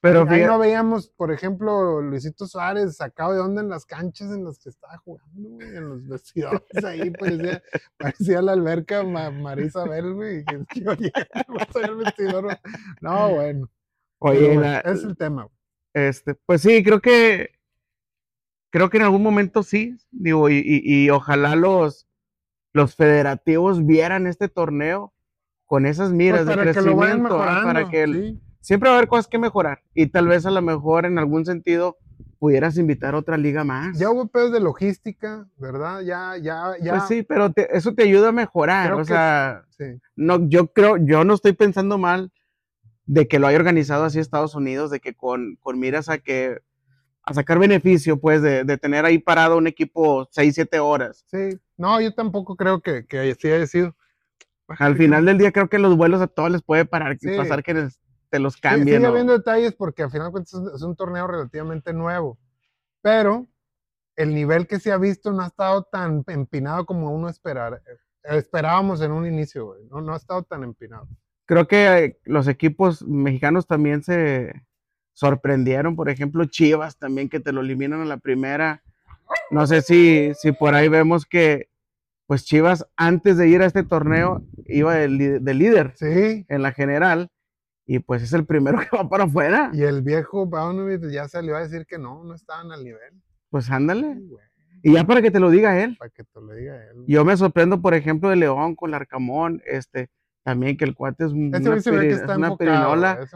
pero 0.00 0.26
ahí, 0.28 0.44
no 0.44 0.58
veíamos, 0.58 1.10
por 1.10 1.30
ejemplo, 1.30 2.00
Luisito 2.00 2.46
Suárez 2.46 2.96
sacado 2.96 3.34
de 3.34 3.40
onda 3.40 3.60
en 3.60 3.68
las 3.68 3.84
canchas 3.84 4.30
en 4.32 4.44
las 4.44 4.58
que 4.58 4.70
estaba 4.70 4.96
jugando, 4.98 5.48
güey, 5.50 5.68
en 5.68 5.88
los 5.88 6.08
vestidores 6.08 6.84
ahí, 6.84 7.10
parecía, 7.10 7.62
parecía 7.98 8.42
la 8.42 8.52
alberca 8.52 9.02
Marisabel, 9.02 10.14
güey, 10.14 10.44
que, 10.44 10.64
que 10.68 10.88
oye, 10.88 11.12
el 11.82 11.96
vestidor. 11.96 12.58
No, 13.00 13.34
bueno. 13.34 13.68
Oye, 14.18 14.80
es 14.84 15.04
el 15.04 15.16
tema. 15.16 15.44
Güey. 15.44 16.08
Este, 16.08 16.34
pues 16.46 16.62
sí, 16.62 16.82
creo 16.82 17.00
que 17.00 17.60
creo 18.70 18.88
que 18.88 18.96
en 18.96 19.02
algún 19.02 19.22
momento 19.22 19.62
sí, 19.62 19.96
digo, 20.10 20.48
y, 20.48 20.62
y, 20.64 21.10
ojalá 21.10 21.56
los, 21.56 22.06
los 22.72 22.94
federativos 22.94 23.84
vieran 23.84 24.26
este 24.26 24.48
torneo 24.48 25.12
con 25.66 25.86
esas 25.86 26.12
miras 26.12 26.44
pues 26.44 26.56
de 26.56 26.62
crecimiento, 26.62 27.38
para 27.38 27.88
que 27.88 28.02
el, 28.02 28.40
siempre 28.60 28.88
va 28.88 28.96
a 28.96 28.98
haber 28.98 29.08
cosas 29.08 29.26
que 29.26 29.38
mejorar 29.38 29.82
y 29.94 30.06
tal 30.06 30.28
vez 30.28 30.46
a 30.46 30.50
lo 30.50 30.62
mejor 30.62 31.06
en 31.06 31.18
algún 31.18 31.44
sentido 31.44 31.98
pudieras 32.38 32.78
invitar 32.78 33.14
a 33.14 33.18
otra 33.18 33.36
liga 33.36 33.64
más. 33.64 33.98
Ya 33.98 34.10
hubo 34.10 34.26
pedos 34.26 34.52
de 34.52 34.60
logística, 34.60 35.46
¿verdad? 35.58 36.00
Ya, 36.00 36.36
ya, 36.38 36.74
ya. 36.80 36.92
Pues 36.92 37.08
sí, 37.08 37.22
pero 37.22 37.52
eso 37.70 37.94
te 37.94 38.04
ayuda 38.04 38.30
a 38.30 38.32
mejorar. 38.32 38.94
o 38.94 39.04
sea, 39.04 39.64
no, 40.16 40.48
yo 40.48 40.72
creo, 40.72 40.96
yo 40.96 41.22
no 41.24 41.34
estoy 41.34 41.52
pensando 41.52 41.98
mal 41.98 42.32
de 43.04 43.28
que 43.28 43.38
lo 43.38 43.46
haya 43.46 43.58
organizado 43.58 44.04
así 44.04 44.18
Estados 44.18 44.54
Unidos, 44.54 44.90
de 44.90 45.00
que 45.00 45.14
con, 45.14 45.56
con 45.60 45.78
miras 45.78 46.08
a 46.08 46.18
que 46.18 46.60
a 47.24 47.34
sacar 47.34 47.58
beneficio, 47.58 48.18
pues, 48.18 48.40
de, 48.40 48.64
de, 48.64 48.78
tener 48.78 49.04
ahí 49.04 49.18
parado 49.18 49.58
un 49.58 49.66
equipo 49.66 50.26
6, 50.30 50.54
7 50.54 50.78
horas. 50.80 51.24
Sí, 51.26 51.58
no, 51.76 52.00
yo 52.00 52.14
tampoco 52.14 52.56
creo 52.56 52.80
que, 52.80 53.04
que 53.04 53.30
así 53.30 53.48
haya 53.48 53.66
sido. 53.66 53.94
Al 54.66 54.96
final 54.96 55.24
del 55.26 55.36
día 55.36 55.52
creo 55.52 55.68
que 55.68 55.78
los 55.78 55.96
vuelos 55.96 56.22
a 56.22 56.28
todos 56.28 56.50
les 56.50 56.62
puede 56.62 56.84
parar, 56.84 57.18
pasar 57.36 57.62
que 57.62 57.74
les, 57.74 58.00
te 58.30 58.38
los 58.38 58.56
cambien. 58.56 58.88
Sí, 58.88 58.94
sigue 58.94 59.06
habiendo 59.06 59.32
detalles 59.32 59.74
porque 59.74 60.02
al 60.02 60.10
final 60.10 60.28
de 60.28 60.32
cuentas 60.32 60.54
es 60.74 60.82
un 60.82 60.96
torneo 60.96 61.26
relativamente 61.26 61.92
nuevo, 61.92 62.38
pero 63.02 63.46
el 64.16 64.34
nivel 64.34 64.66
que 64.66 64.78
se 64.78 64.92
ha 64.92 64.98
visto 64.98 65.32
no 65.32 65.42
ha 65.42 65.46
estado 65.46 65.82
tan 65.84 66.24
empinado 66.28 66.86
como 66.86 67.10
uno 67.10 67.28
esperar, 67.28 67.82
eh, 67.86 68.36
esperábamos 68.36 69.00
en 69.02 69.12
un 69.12 69.26
inicio, 69.26 69.66
güey. 69.66 69.84
No, 69.90 70.00
no 70.00 70.14
ha 70.14 70.16
estado 70.16 70.42
tan 70.42 70.62
empinado. 70.62 71.08
Creo 71.46 71.66
que 71.66 71.86
eh, 71.86 72.20
los 72.24 72.46
equipos 72.48 73.02
mexicanos 73.02 73.66
también 73.66 74.02
se 74.02 74.52
sorprendieron, 75.12 75.96
por 75.96 76.08
ejemplo, 76.08 76.44
Chivas 76.44 76.98
también 76.98 77.28
que 77.28 77.40
te 77.40 77.52
lo 77.52 77.60
eliminan 77.60 78.00
a 78.00 78.06
la 78.06 78.18
primera. 78.18 78.82
No 79.50 79.66
sé 79.66 79.82
si, 79.82 80.32
si 80.34 80.52
por 80.52 80.74
ahí 80.74 80.88
vemos 80.88 81.26
que 81.26 81.68
pues 82.26 82.44
Chivas 82.44 82.86
antes 82.96 83.36
de 83.36 83.48
ir 83.48 83.60
a 83.60 83.66
este 83.66 83.82
torneo 83.82 84.44
iba 84.66 84.94
de, 84.94 85.08
líder 85.08 85.94
sí. 85.96 86.46
en 86.48 86.62
la 86.62 86.70
general 86.70 87.28
y 87.92 87.98
pues 87.98 88.22
es 88.22 88.32
el 88.34 88.46
primero 88.46 88.78
que 88.78 88.96
va 88.96 89.08
para 89.08 89.24
afuera. 89.24 89.72
Y 89.72 89.82
el 89.82 90.02
viejo 90.02 90.48
Paunovic 90.48 91.10
ya 91.10 91.26
salió 91.26 91.56
a 91.56 91.60
decir 91.60 91.86
que 91.86 91.98
no, 91.98 92.22
no 92.22 92.34
estaban 92.34 92.70
al 92.70 92.84
nivel. 92.84 93.20
Pues 93.48 93.68
ándale. 93.68 94.22
y 94.80 94.92
ya 94.92 95.04
para 95.04 95.20
que 95.20 95.32
te 95.32 95.40
lo 95.40 95.50
diga 95.50 95.82
él. 95.82 95.96
Para 95.98 96.10
que 96.10 96.22
te 96.22 96.40
lo 96.40 96.54
diga 96.54 96.76
él. 96.88 97.04
Yo 97.08 97.24
me 97.24 97.36
sorprendo, 97.36 97.82
por 97.82 97.94
ejemplo, 97.94 98.28
de 98.30 98.36
León 98.36 98.76
con 98.76 98.92
Larcamón, 98.92 99.60
este, 99.66 100.08
también 100.44 100.76
que 100.76 100.84
el 100.84 100.94
cuate 100.94 101.24
es, 101.24 101.32
una, 101.32 102.56
perinola. 102.56 103.26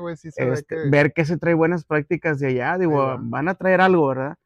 Ver 0.89 1.13
que 1.13 1.25
se 1.25 1.37
trae 1.37 1.55
buenas 1.55 1.85
prácticas 1.85 2.39
de 2.39 2.47
allá, 2.47 2.79
digo, 2.79 3.17
van 3.23 3.49
a 3.49 3.57
traer 3.57 3.81
algo, 3.81 4.07
¿verdad? 4.07 4.37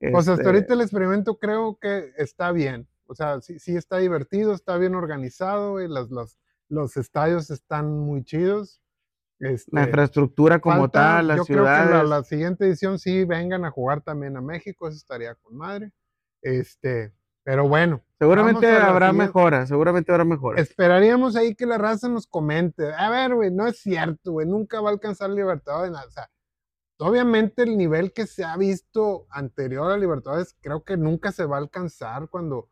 Pues 0.00 0.28
hasta 0.28 0.32
este 0.32 0.46
ahorita 0.46 0.72
el 0.72 0.80
experimento 0.80 1.38
creo 1.38 1.78
que 1.78 2.12
está 2.16 2.52
bien. 2.52 2.88
O 3.04 3.14
sea, 3.14 3.42
sí, 3.42 3.58
sí 3.58 3.76
está 3.76 3.98
divertido, 3.98 4.54
está 4.54 4.78
bien 4.78 4.94
organizado, 4.94 5.82
y 5.82 5.88
los, 5.88 6.08
los 6.70 6.96
estadios 6.96 7.50
están 7.50 7.90
muy 7.90 8.24
chidos 8.24 8.80
la 9.38 9.50
este, 9.50 9.80
infraestructura 9.80 10.58
como 10.58 10.88
tal, 10.90 11.28
la 11.28 11.36
yo 11.36 11.44
Creo 11.44 11.64
que 11.64 12.08
la, 12.08 12.22
siguiente 12.24 12.66
edición 12.66 12.98
sí 12.98 13.24
vengan 13.24 13.64
a 13.64 13.70
jugar 13.70 14.00
también 14.00 14.36
a 14.36 14.40
México, 14.40 14.88
eso 14.88 14.96
estaría 14.96 15.34
con 15.36 15.56
madre. 15.56 15.92
Este, 16.42 17.12
pero 17.44 17.68
bueno. 17.68 18.02
Seguramente 18.18 18.66
habrá 18.66 19.12
mejoras, 19.12 19.68
seguramente 19.68 20.10
habrá 20.10 20.24
mejoras. 20.24 20.60
Esperaríamos 20.60 21.36
ahí 21.36 21.54
que 21.54 21.66
la 21.66 21.78
raza 21.78 22.08
nos 22.08 22.26
comente. 22.26 22.92
A 22.92 23.10
ver, 23.10 23.34
güey, 23.34 23.50
no 23.52 23.66
es 23.66 23.78
cierto, 23.78 24.32
güey, 24.32 24.46
nunca 24.46 24.80
va 24.80 24.90
a 24.90 24.92
alcanzar 24.92 25.30
Libertadores. 25.30 25.92
O 25.92 26.10
sea, 26.10 26.28
obviamente 26.98 27.62
el 27.62 27.78
nivel 27.78 28.12
que 28.12 28.26
se 28.26 28.44
ha 28.44 28.56
visto 28.56 29.26
anterior 29.30 29.92
a 29.92 29.96
Libertadores 29.96 30.56
creo 30.60 30.82
que 30.82 30.96
nunca 30.96 31.30
se 31.30 31.44
va 31.44 31.56
a 31.56 31.60
alcanzar 31.60 32.28
cuando 32.28 32.70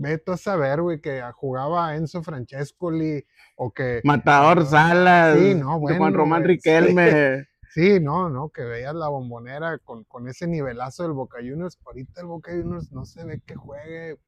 Veto 0.00 0.32
a 0.32 0.36
saber, 0.36 0.80
güey, 0.80 1.00
que 1.00 1.20
jugaba 1.34 1.96
Enzo 1.96 2.22
Francescoli 2.22 3.24
o 3.56 3.72
que... 3.72 4.00
Matador 4.04 4.64
Salas, 4.64 5.36
sí, 5.36 5.56
no, 5.56 5.80
bueno, 5.80 5.98
Juan 5.98 6.14
Román 6.14 6.44
Riquelme. 6.44 7.46
Sí, 7.70 8.00
no, 8.00 8.30
no, 8.30 8.48
que 8.48 8.62
veías 8.62 8.94
la 8.94 9.08
bombonera 9.08 9.78
con, 9.78 10.02
con 10.04 10.26
ese 10.26 10.46
nivelazo 10.46 11.02
del 11.02 11.12
Boca 11.12 11.36
Juniors. 11.38 11.78
Ahorita 11.84 12.22
el 12.22 12.26
Boca 12.26 12.50
Juniors 12.50 12.90
no 12.92 13.04
se 13.04 13.24
ve 13.24 13.42
que 13.44 13.56
juegue 13.56 14.18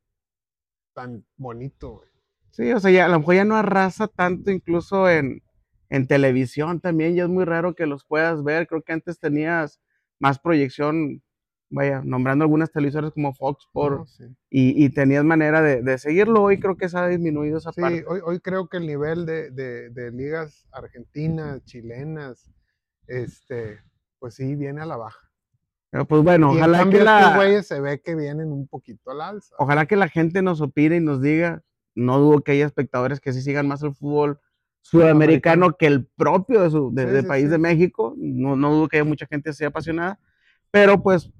tan 0.92 1.24
bonito, 1.38 1.94
güey. 1.94 2.10
Sí, 2.50 2.70
o 2.70 2.78
sea, 2.78 2.90
ya, 2.90 3.06
a 3.06 3.08
lo 3.08 3.18
mejor 3.18 3.36
ya 3.36 3.44
no 3.44 3.56
arrasa 3.56 4.08
tanto 4.08 4.50
incluso 4.50 5.08
en, 5.08 5.42
en 5.88 6.06
televisión 6.06 6.80
también, 6.80 7.14
ya 7.14 7.24
es 7.24 7.28
muy 7.30 7.44
raro 7.44 7.74
que 7.74 7.86
los 7.86 8.04
puedas 8.04 8.44
ver. 8.44 8.66
Creo 8.66 8.82
que 8.82 8.92
antes 8.92 9.18
tenías 9.18 9.80
más 10.18 10.38
proyección 10.38 11.22
vaya, 11.70 12.02
nombrando 12.04 12.44
algunas 12.44 12.70
televisoras 12.70 13.12
como 13.12 13.32
Fox 13.32 13.66
por, 13.72 14.04
y, 14.50 14.84
y, 14.84 14.90
tenías 14.90 15.24
manera 15.24 15.62
de, 15.62 15.82
de, 15.82 15.98
seguirlo. 15.98 16.42
Hoy 16.42 16.58
creo 16.58 16.76
que 16.76 16.88
se 16.88 16.98
ha 16.98 17.06
disminuido 17.06 17.58
esa 17.58 17.72
sí, 17.72 17.80
parte. 17.80 18.04
Hoy, 18.06 18.20
hoy 18.24 18.40
creo 18.40 18.68
que 18.68 18.78
el 18.78 18.86
nivel 18.86 19.24
de, 19.24 19.50
de, 19.50 19.90
de, 19.90 20.10
ligas 20.10 20.66
argentinas, 20.72 21.64
chilenas, 21.64 22.50
este, 23.06 23.80
pues 24.18 24.34
sí, 24.34 24.56
viene 24.56 24.82
a 24.82 24.86
la 24.86 24.96
baja. 24.96 25.30
Pero 25.90 26.04
pues 26.06 26.22
bueno, 26.22 26.50
ojalá 26.50 26.88
que 26.88 27.02
la... 27.02 27.36
güeyes 27.36 27.66
se 27.66 27.80
ve 27.80 28.00
que 28.00 28.14
vienen 28.14 28.52
un 28.52 28.68
poquito 28.68 29.10
al 29.10 29.20
alza. 29.20 29.54
Ojalá 29.58 29.86
que 29.86 29.96
la 29.96 30.08
gente 30.08 30.42
nos 30.42 30.60
opine 30.60 30.96
y 30.96 31.00
nos 31.00 31.20
diga, 31.20 31.62
no 31.94 32.18
dudo 32.18 32.42
que 32.42 32.52
haya 32.52 32.66
espectadores 32.66 33.20
que 33.20 33.32
sí 33.32 33.42
sigan 33.42 33.66
más 33.66 33.82
el 33.82 33.94
fútbol 33.94 34.40
sudamericano 34.82 35.76
que 35.76 35.86
el 35.86 36.06
propio 36.06 36.62
de 36.62 36.70
su, 36.70 36.90
del 36.92 37.26
país 37.26 37.50
de 37.50 37.58
México. 37.58 38.14
No, 38.16 38.56
no 38.56 38.72
dudo 38.72 38.88
que 38.88 38.98
haya 38.98 39.04
mucha 39.04 39.26
gente 39.26 39.50
así 39.50 39.64
apasionada, 39.64 40.20
pero 40.70 41.02
pues 41.02 41.32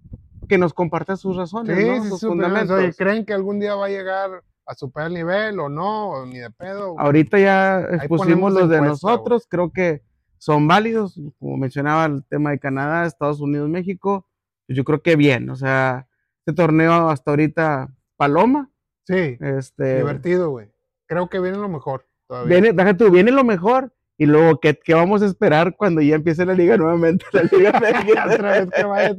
que 0.51 0.59
nos 0.59 0.75
comparta 0.75 1.17
sus 1.17 1.37
razones, 1.37 1.87
¿no? 1.87 2.05
sus 2.05 2.21
fundamentos. 2.23 2.97
¿Creen 2.97 3.25
que 3.25 3.33
algún 3.33 3.61
día 3.61 3.77
va 3.77 3.87
a 3.87 3.89
llegar 3.89 4.43
a 4.67 4.75
superar 4.75 5.07
el 5.07 5.15
nivel 5.15 5.61
o 5.61 5.69
no? 5.69 6.27
ni 6.27 6.39
de 6.39 6.51
pedo. 6.51 6.99
Ahorita 6.99 7.39
ya 7.39 7.81
expusimos 7.93 8.53
los 8.53 8.69
de 8.69 8.81
nosotros, 8.81 9.47
creo 9.49 9.71
que 9.73 10.03
son 10.39 10.67
válidos, 10.67 11.21
como 11.39 11.57
mencionaba 11.57 12.07
el 12.07 12.25
tema 12.25 12.51
de 12.51 12.59
Canadá, 12.59 13.07
Estados 13.07 13.41
Unidos, 13.41 13.69
México, 13.69 14.27
pues 14.67 14.77
yo 14.77 14.83
creo 14.83 15.03
que 15.03 15.15
bien, 15.15 15.49
o 15.51 15.55
sea, 15.55 16.09
este 16.41 16.53
torneo 16.53 17.11
hasta 17.11 17.31
ahorita, 17.31 17.95
Paloma. 18.17 18.71
Sí, 19.05 19.39
este, 19.41 19.99
divertido, 19.99 20.51
güey. 20.51 20.69
Creo 21.07 21.29
que 21.29 21.39
viene 21.39 21.59
lo 21.59 21.69
mejor. 21.69 22.09
Todavía. 22.27 22.61
Viene, 22.61 22.73
déjate 22.73 23.09
viene 23.09 23.31
lo 23.31 23.45
mejor 23.45 23.93
y 24.21 24.27
luego, 24.27 24.61
¿qué, 24.61 24.79
¿qué, 24.85 24.93
vamos 24.93 25.23
a 25.23 25.27
esperar 25.27 25.75
cuando 25.79 26.03
ya 26.03 26.15
empiece 26.15 26.45
la 26.45 26.53
liga 26.53 26.77
nuevamente? 26.77 27.25
La 27.33 27.45
liga 27.45 27.71
Otra 28.35 28.61
vez 28.61 28.69
que 28.71 28.85
vayas 28.85 29.17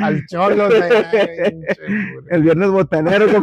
al 0.00 0.24
cholo. 0.26 0.68
el 2.30 2.42
viernes 2.42 2.70
botanero, 2.70 3.26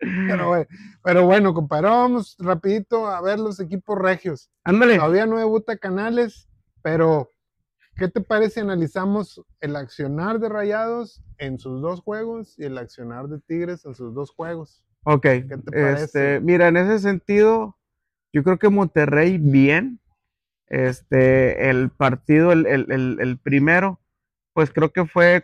pero, 0.00 0.48
bueno, 0.48 0.66
pero 1.04 1.26
bueno, 1.26 1.52
compadre, 1.52 1.88
vamos 1.90 2.34
rapidito 2.38 3.08
a 3.08 3.20
ver 3.20 3.38
los 3.38 3.60
equipos 3.60 3.98
regios. 3.98 4.50
Ándale. 4.64 4.96
Todavía 4.96 5.26
no 5.26 5.36
debuta 5.36 5.76
Canales, 5.76 6.48
pero 6.80 7.28
¿qué 7.96 8.08
te 8.08 8.22
parece 8.22 8.54
si 8.54 8.60
analizamos 8.60 9.42
el 9.60 9.76
accionar 9.76 10.40
de 10.40 10.48
Rayados 10.48 11.22
en 11.36 11.58
sus 11.58 11.82
dos 11.82 12.00
juegos 12.00 12.58
y 12.58 12.64
el 12.64 12.78
accionar 12.78 13.28
de 13.28 13.38
Tigres 13.40 13.84
en 13.84 13.94
sus 13.94 14.14
dos 14.14 14.30
juegos? 14.30 14.82
Ok. 15.04 15.22
¿Qué 15.22 15.58
te 15.62 15.70
parece? 15.72 16.04
Este, 16.04 16.40
mira, 16.40 16.68
en 16.68 16.78
ese 16.78 17.00
sentido 17.00 17.75
yo 18.36 18.44
creo 18.44 18.58
que 18.58 18.68
Monterrey 18.68 19.38
bien. 19.38 19.98
Este, 20.68 21.70
el 21.70 21.88
partido, 21.88 22.52
el, 22.52 23.38
primero, 23.42 23.98
pues 24.52 24.70
creo 24.72 24.92
que 24.92 25.06
fue 25.06 25.42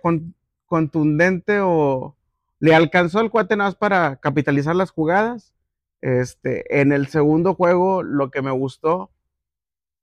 contundente 0.66 1.60
o 1.60 2.14
le 2.58 2.74
alcanzó 2.74 3.20
el 3.20 3.30
cuate 3.30 3.56
nada 3.56 3.70
más 3.70 3.76
para 3.76 4.16
capitalizar 4.16 4.76
las 4.76 4.90
jugadas. 4.90 5.54
Este, 6.02 6.82
en 6.82 6.92
el 6.92 7.06
segundo 7.06 7.54
juego, 7.54 8.02
lo 8.02 8.30
que 8.30 8.42
me 8.42 8.50
gustó 8.50 9.10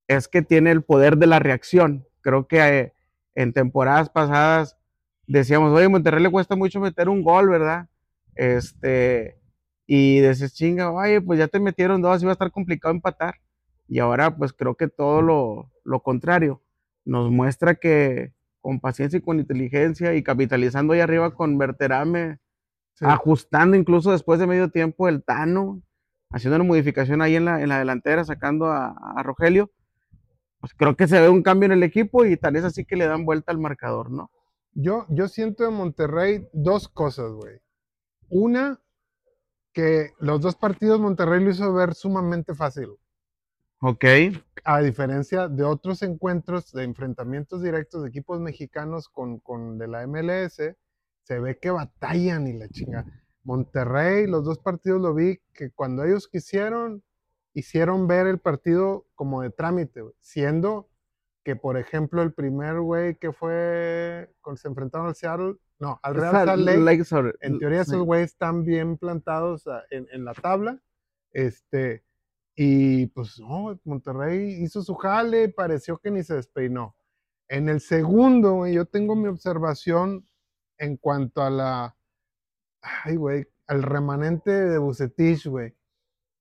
es 0.08 0.28
que 0.28 0.42
tiene 0.42 0.72
el 0.72 0.82
poder 0.82 1.18
de 1.18 1.28
la 1.28 1.38
reacción. 1.38 2.08
creo 2.22 2.48
que 2.48 2.58
eh, 2.58 2.94
en 3.36 3.54
temporadas 3.54 4.10
pasadas 4.10 4.78
decíamos, 5.28 5.78
oye, 5.78 5.90
Monterrey 5.90 6.24
le 6.24 6.32
cuesta 6.32 6.56
mucho 6.56 6.80
meter 6.80 7.08
un 7.08 7.22
gol, 7.22 7.50
¿verdad? 7.50 7.88
Este, 8.34 9.39
y 9.92 10.22
dices, 10.22 10.54
chinga, 10.54 10.92
oye, 10.92 11.20
pues 11.20 11.40
ya 11.40 11.48
te 11.48 11.60
metieron 11.60 12.00
dos, 12.00 12.22
iba 12.22 12.32
a 12.32 12.34
estar 12.34 12.52
complicado 12.52 12.94
empatar. 12.94 13.38
Y 13.88 13.98
ahora, 13.98 14.38
pues 14.38 14.54
creo 14.54 14.76
que 14.76 14.88
todo 14.88 15.24
lo, 15.24 15.72
lo 15.84 16.04
contrario. 16.04 16.62
Nos 17.06 17.32
muestra 17.32 17.74
que 17.74 18.32
con 18.62 18.80
paciencia 18.80 19.18
y 19.18 19.24
con 19.24 19.40
inteligencia 19.40 20.14
y 20.14 20.22
capitalizando 20.22 20.94
ahí 20.94 21.00
arriba 21.00 21.34
con 21.34 21.58
Verterame, 21.58 22.38
ajustando 23.02 23.76
incluso 23.76 24.12
después 24.12 24.40
de 24.40 24.46
medio 24.46 24.70
tiempo 24.70 25.08
el 25.08 25.24
Tano, 25.24 25.82
haciendo 26.30 26.58
una 26.58 26.66
modificación 26.66 27.24
ahí 27.24 27.36
en 27.36 27.46
la, 27.46 27.60
en 27.60 27.70
la 27.70 27.80
delantera, 27.80 28.24
sacando 28.24 28.68
a, 28.68 28.90
a, 28.92 29.24
Rogelio, 29.24 29.72
pues 30.60 30.76
creo 30.76 30.96
que 30.96 31.08
se 31.08 31.20
ve 31.20 31.30
un 31.30 31.42
cambio 31.42 31.66
en 31.66 31.72
el 31.72 31.82
equipo 31.82 32.26
y 32.26 32.38
tal 32.38 32.54
vez 32.54 32.64
así 32.64 32.86
que 32.86 32.96
le 32.96 33.08
dan 33.08 33.26
vuelta 33.26 33.52
al 33.52 33.58
marcador, 33.58 34.12
¿no? 34.12 34.30
Yo, 34.74 35.08
yo 35.10 35.28
siento 35.28 35.68
en 35.68 35.74
Monterrey 35.74 36.48
dos 36.54 36.90
cosas, 36.90 37.32
güey. 37.32 37.58
Una, 38.30 38.80
que 39.80 40.14
los 40.20 40.42
dos 40.42 40.58
partidos 40.58 41.00
Monterrey 41.00 41.42
lo 41.42 41.52
hizo 41.52 41.74
ver 41.74 41.94
sumamente 41.94 42.54
fácil. 42.54 42.90
Ok. 43.80 44.04
A 44.66 44.82
diferencia 44.82 45.48
de 45.48 45.64
otros 45.64 46.02
encuentros 46.02 46.74
de 46.74 46.84
enfrentamientos 46.84 47.64
directos 47.64 48.04
de 48.04 48.10
equipos 48.10 48.42
mexicanos 48.42 49.08
con, 49.08 49.40
con 49.40 49.78
de 49.78 49.88
la 49.88 50.06
MLS, 50.06 50.58
se 51.24 51.40
ve 51.40 51.58
que 51.60 51.72
batallan 51.72 52.48
y 52.48 52.54
la 52.58 52.68
chinga. 52.68 53.06
Monterrey, 53.44 54.28
los 54.28 54.44
dos 54.44 54.60
partidos 54.60 55.02
lo 55.02 55.14
vi 55.14 55.40
que 55.54 55.72
cuando 55.72 56.04
ellos 56.04 56.28
quisieron, 56.28 57.04
hicieron 57.54 58.06
ver 58.06 58.28
el 58.28 58.40
partido 58.40 59.08
como 59.16 59.42
de 59.42 59.50
trámite, 59.50 60.04
siendo 60.20 60.89
que, 61.50 61.56
por 61.56 61.78
ejemplo, 61.78 62.22
el 62.22 62.32
primer 62.32 62.80
güey 62.80 63.16
que 63.16 63.34
fue, 63.34 64.32
cuando 64.40 64.58
se 64.62 64.68
enfrentaron 64.68 65.08
al 65.08 65.16
Seattle, 65.16 65.56
no, 65.80 66.00
al 66.04 66.14
Real 66.14 66.46
Salt 66.46 66.62
Lake, 66.62 67.04
en 67.42 67.58
teoría 67.58 67.82
esos 67.82 68.04
güeyes 68.04 68.34
están 68.34 68.64
bien 68.64 69.00
plantados 69.00 69.64
en, 69.90 70.06
en, 70.12 70.26
la 70.26 70.36
tabla, 70.36 70.80
este, 71.32 72.04
y 72.56 73.08
pues 73.08 73.40
no, 73.40 73.80
Monterrey 73.84 74.62
hizo 74.62 74.84
su 74.84 74.94
jale, 74.94 75.50
pareció 75.50 75.98
que 75.98 76.12
ni 76.12 76.22
se 76.22 76.36
despeinó. 76.36 76.96
En 77.48 77.68
el 77.68 77.82
segundo, 77.82 78.68
yo 78.68 78.86
tengo 78.86 79.16
mi 79.16 79.28
observación 79.28 80.24
en 80.78 80.98
cuanto 80.98 81.42
a 81.42 81.50
la, 81.50 81.98
ay, 82.80 83.16
güey, 83.16 83.48
al 83.66 83.82
remanente 83.82 84.52
de 84.52 84.78
Bucetich, 84.78 85.48
güey. 85.48 85.74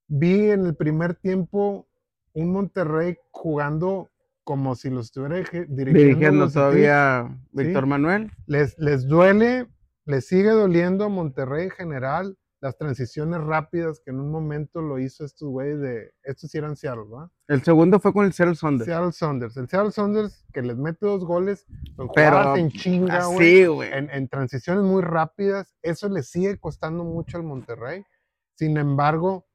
Vi 0.07 0.51
en 0.51 0.67
el 0.67 0.77
primer 0.77 1.15
tiempo 1.15 1.89
un 2.35 2.53
Monterrey 2.53 3.17
jugando 3.31 4.11
como 4.49 4.75
si 4.77 4.89
lo 4.89 5.01
estuviera 5.01 5.37
dirigiendo, 5.37 5.99
dirigiendo 5.99 6.49
todavía 6.51 7.29
Víctor 7.53 7.85
Manuel. 7.85 8.33
Les, 8.47 8.79
les 8.79 9.07
duele, 9.07 9.67
les 10.07 10.27
sigue 10.27 10.49
doliendo 10.49 11.05
a 11.05 11.11
Monterrey 11.11 11.65
en 11.65 11.71
general 11.71 12.39
las 12.63 12.79
transiciones 12.79 13.43
rápidas 13.43 14.01
que 14.03 14.11
en 14.11 14.21
un 14.21 14.31
momento 14.31 14.81
lo 14.81 14.99
hizo 14.99 15.27
estos 15.27 15.51
güeyes 15.51 15.81
de. 15.81 16.15
Estos 16.23 16.51
sí 16.51 16.57
eran 16.57 16.77
Seattle, 16.77 17.05
¿verdad? 17.11 17.29
El 17.47 17.63
segundo 17.63 18.01
fue 18.01 18.15
con 18.15 18.25
el 18.25 18.33
Seattle 18.33 18.55
Saunders. 18.55 18.87
Seattle 18.87 19.13
Saunders. 19.13 19.57
El 19.59 19.69
Seattle 19.69 19.93
Saunders 19.93 20.47
que 20.51 20.63
les 20.63 20.79
mete 20.79 21.05
dos 21.05 21.27
goles, 21.27 21.67
pero 22.15 22.57
en 22.57 22.71
chinga, 22.71 23.27
güey. 23.27 23.93
En, 23.93 24.09
en, 24.09 24.29
transiciones 24.29 24.83
muy 24.83 25.03
rápidas. 25.03 25.77
Eso 25.83 26.09
le 26.09 26.23
sigue 26.23 26.59
costando 26.59 27.05
mucho 27.05 27.37
al 27.37 27.43
Monterrey. 27.43 28.03
Sin 28.55 28.79
embargo, 28.79 29.47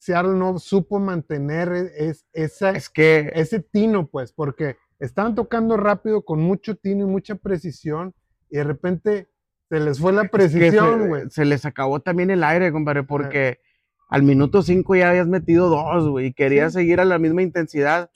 Seattle 0.00 0.32
no 0.32 0.58
supo 0.58 0.98
mantener 0.98 1.72
e, 1.72 2.08
es, 2.08 2.26
esa, 2.32 2.70
es 2.70 2.88
que... 2.88 3.30
ese 3.34 3.60
tino, 3.60 4.08
pues, 4.08 4.32
porque 4.32 4.76
estaban 4.98 5.34
tocando 5.34 5.76
rápido 5.76 6.24
con 6.24 6.40
mucho 6.40 6.74
tino 6.74 7.04
y 7.04 7.10
mucha 7.10 7.34
precisión, 7.34 8.14
y 8.50 8.56
de 8.56 8.64
repente 8.64 9.28
se 9.68 9.78
les 9.78 10.00
fue 10.00 10.12
la 10.12 10.24
precisión, 10.24 11.08
güey. 11.08 11.30
Se, 11.30 11.44
les 11.44 11.64
acabó 11.64 12.00
también 12.00 12.30
el 12.30 12.42
aire, 12.42 12.72
compadre, 12.72 13.04
porque 13.04 13.60
al 14.08 14.22
minuto 14.22 14.62
5 14.62 14.96
ya 14.96 15.10
habías 15.10 15.28
metido 15.28 15.68
dos, 15.68 16.08
güey, 16.08 16.26
y 16.26 16.32
querías 16.32 16.72
seguir 16.72 16.98
a 17.00 17.04
la 17.04 17.18
misma 17.18 17.42
intensidad. 17.42 18.10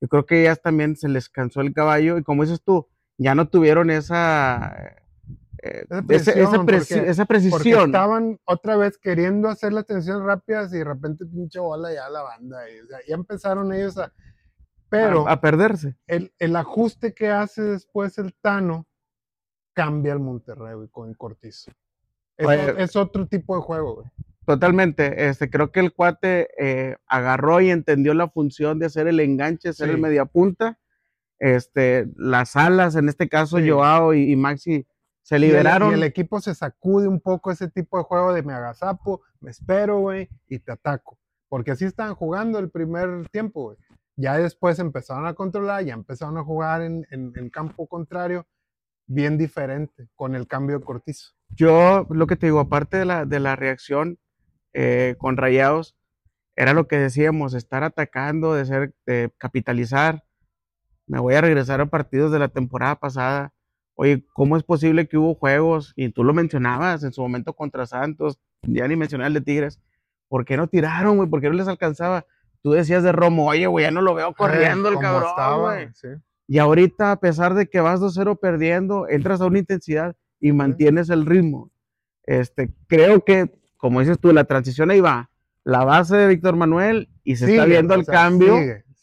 Yo 0.00 0.08
creo 0.08 0.26
que 0.26 0.44
ya 0.44 0.56
también 0.56 0.94
se 0.96 1.08
les 1.08 1.28
cansó 1.28 1.62
el 1.62 1.72
caballo, 1.72 2.18
y 2.18 2.22
como 2.22 2.44
dices 2.44 2.62
tú, 2.62 2.86
ya 3.16 3.34
no 3.34 3.48
tuvieron 3.48 3.90
esa. 3.90 4.99
Eh, 5.62 5.84
esa, 6.08 6.64
precisión. 7.26 7.50
Porque 7.50 7.70
estaban 7.70 8.38
otra 8.44 8.76
vez 8.76 8.96
queriendo 8.98 9.48
hacer 9.48 9.72
las 9.72 9.86
tensiones 9.86 10.22
rápidas 10.22 10.72
y 10.72 10.78
de 10.78 10.84
repente 10.84 11.26
pinche 11.26 11.58
bola 11.58 11.92
ya 11.92 12.08
la 12.08 12.22
banda. 12.22 12.58
Y, 12.70 13.08
ya 13.08 13.14
empezaron 13.14 13.72
ellos 13.72 13.98
a. 13.98 14.12
Pero. 14.88 15.28
A, 15.28 15.40
perderse. 15.40 15.96
El, 16.06 16.32
el, 16.38 16.56
ajuste 16.56 17.12
que 17.12 17.28
hace 17.28 17.62
después 17.62 18.16
el 18.18 18.34
Tano 18.40 18.86
cambia 19.72 20.12
el 20.12 20.20
Monterrey, 20.20 20.74
con 20.90 21.14
Cortizo. 21.14 21.70
Es, 22.36 22.96
otro 22.96 23.26
tipo 23.26 23.56
de 23.56 23.62
juego, 23.62 23.94
güey. 23.96 24.06
Totalmente. 24.46 25.28
Este, 25.28 25.50
creo 25.50 25.70
que 25.70 25.80
el 25.80 25.92
cuate 25.92 26.48
eh, 26.58 26.96
agarró 27.06 27.60
y 27.60 27.70
entendió 27.70 28.14
la 28.14 28.28
función 28.28 28.78
de 28.78 28.86
hacer 28.86 29.06
el 29.06 29.20
enganche, 29.20 29.72
ser 29.72 29.90
el 29.90 29.98
mediapunta. 29.98 30.78
Este, 31.38 32.08
las 32.16 32.56
alas, 32.56 32.96
en 32.96 33.08
este 33.08 33.28
caso, 33.28 33.58
Joao 33.64 34.14
y, 34.14 34.34
Maxi 34.36 34.86
se 35.22 35.38
liberaron. 35.38 35.90
Y 35.90 35.94
el, 35.94 36.02
equipo 36.02 36.40
se 36.40 36.54
sacude 36.54 37.08
un 37.08 37.20
poco 37.20 37.50
ese 37.50 37.68
tipo 37.68 37.98
de 37.98 38.04
juego 38.04 38.32
de 38.32 38.42
me 38.42 38.52
agazapo, 38.52 39.22
me 39.40 39.50
espero, 39.50 40.00
güey, 40.00 40.28
y 40.48 40.58
te 40.58 40.72
ataco. 40.72 41.18
Porque 41.48 41.72
así 41.72 41.84
estaban 41.84 42.14
jugando 42.14 42.58
el 42.58 42.70
primer 42.70 43.28
tiempo, 43.28 43.62
güey. 43.62 43.78
Ya 44.16 44.36
después 44.36 44.78
empezaron 44.78 45.26
a 45.26 45.34
controlar, 45.34 45.84
ya 45.84 45.94
empezaron 45.94 46.36
a 46.36 46.44
jugar 46.44 46.82
en, 46.82 47.06
en 47.10 47.50
campo 47.50 47.86
contrario 47.86 48.46
bien 49.10 49.36
diferente 49.36 50.08
con 50.14 50.36
el 50.36 50.46
cambio 50.46 50.78
de 50.78 50.84
Cortizo. 50.84 51.32
Yo 51.48 52.06
lo 52.10 52.26
que 52.26 52.36
te 52.36 52.46
digo, 52.46 52.60
aparte 52.60 52.96
de 52.96 53.04
la, 53.04 53.26
de 53.26 53.40
la 53.40 53.56
reacción 53.56 54.18
eh, 54.72 55.16
con 55.18 55.36
Rayados, 55.36 55.96
era 56.54 56.74
lo 56.74 56.86
que 56.86 56.96
decíamos, 56.96 57.54
estar 57.54 57.82
atacando, 57.82 58.54
de 58.54 58.64
ser, 58.66 58.94
de 59.06 59.32
capitalizar. 59.36 60.22
Me 61.06 61.18
voy 61.18 61.34
a 61.34 61.40
regresar 61.40 61.80
a 61.80 61.86
partidos 61.86 62.30
de 62.30 62.38
la 62.38 62.48
temporada 62.48 63.00
pasada. 63.00 63.52
Oye, 63.94 64.24
¿cómo 64.32 64.56
es 64.56 64.62
posible 64.62 65.08
que 65.08 65.18
hubo 65.18 65.34
juegos? 65.34 65.92
Y 65.96 66.08
tú 66.10 66.24
lo 66.24 66.32
mencionabas 66.32 67.04
en 67.04 67.12
su 67.12 67.20
momento 67.20 67.52
contra 67.54 67.86
Santos, 67.86 68.38
ya 68.62 68.88
ni 68.88 68.96
mencioné 68.96 69.26
el 69.26 69.34
de 69.34 69.40
Tigres. 69.40 69.78
¿Por 70.28 70.44
qué 70.44 70.56
no 70.56 70.68
tiraron, 70.68 71.16
güey? 71.16 71.28
¿Por 71.28 71.40
qué 71.40 71.48
no 71.48 71.54
les 71.54 71.68
alcanzaba? 71.68 72.24
Tú 72.62 72.72
decías 72.72 73.02
de 73.02 73.12
Romo, 73.12 73.46
oye, 73.46 73.66
güey, 73.66 73.84
ya 73.84 73.90
no 73.90 74.00
lo 74.00 74.14
veo 74.14 74.32
corriendo 74.34 74.88
el 74.88 74.98
cabrón, 74.98 75.60
güey. 75.60 75.88
Sí. 75.94 76.08
Y 76.46 76.58
ahorita, 76.58 77.12
a 77.12 77.20
pesar 77.20 77.54
de 77.54 77.68
que 77.68 77.80
vas 77.80 78.00
2-0 78.00 78.38
perdiendo, 78.40 79.08
entras 79.08 79.40
a 79.40 79.46
una 79.46 79.60
intensidad 79.60 80.16
y 80.40 80.52
mantienes 80.52 81.08
el 81.10 81.24
ritmo. 81.24 81.70
Este, 82.24 82.72
creo 82.86 83.24
que, 83.24 83.50
como 83.76 84.00
dices 84.00 84.18
tú, 84.18 84.32
la 84.32 84.44
transición 84.44 84.90
ahí 84.90 85.00
va. 85.00 85.30
La 85.62 85.84
base 85.84 86.16
de 86.16 86.26
Víctor 86.26 86.56
Manuel 86.56 87.08
y 87.22 87.36
se 87.36 87.52
está 87.52 87.66
viendo 87.66 87.94
el 87.94 88.04
cambio, 88.04 88.56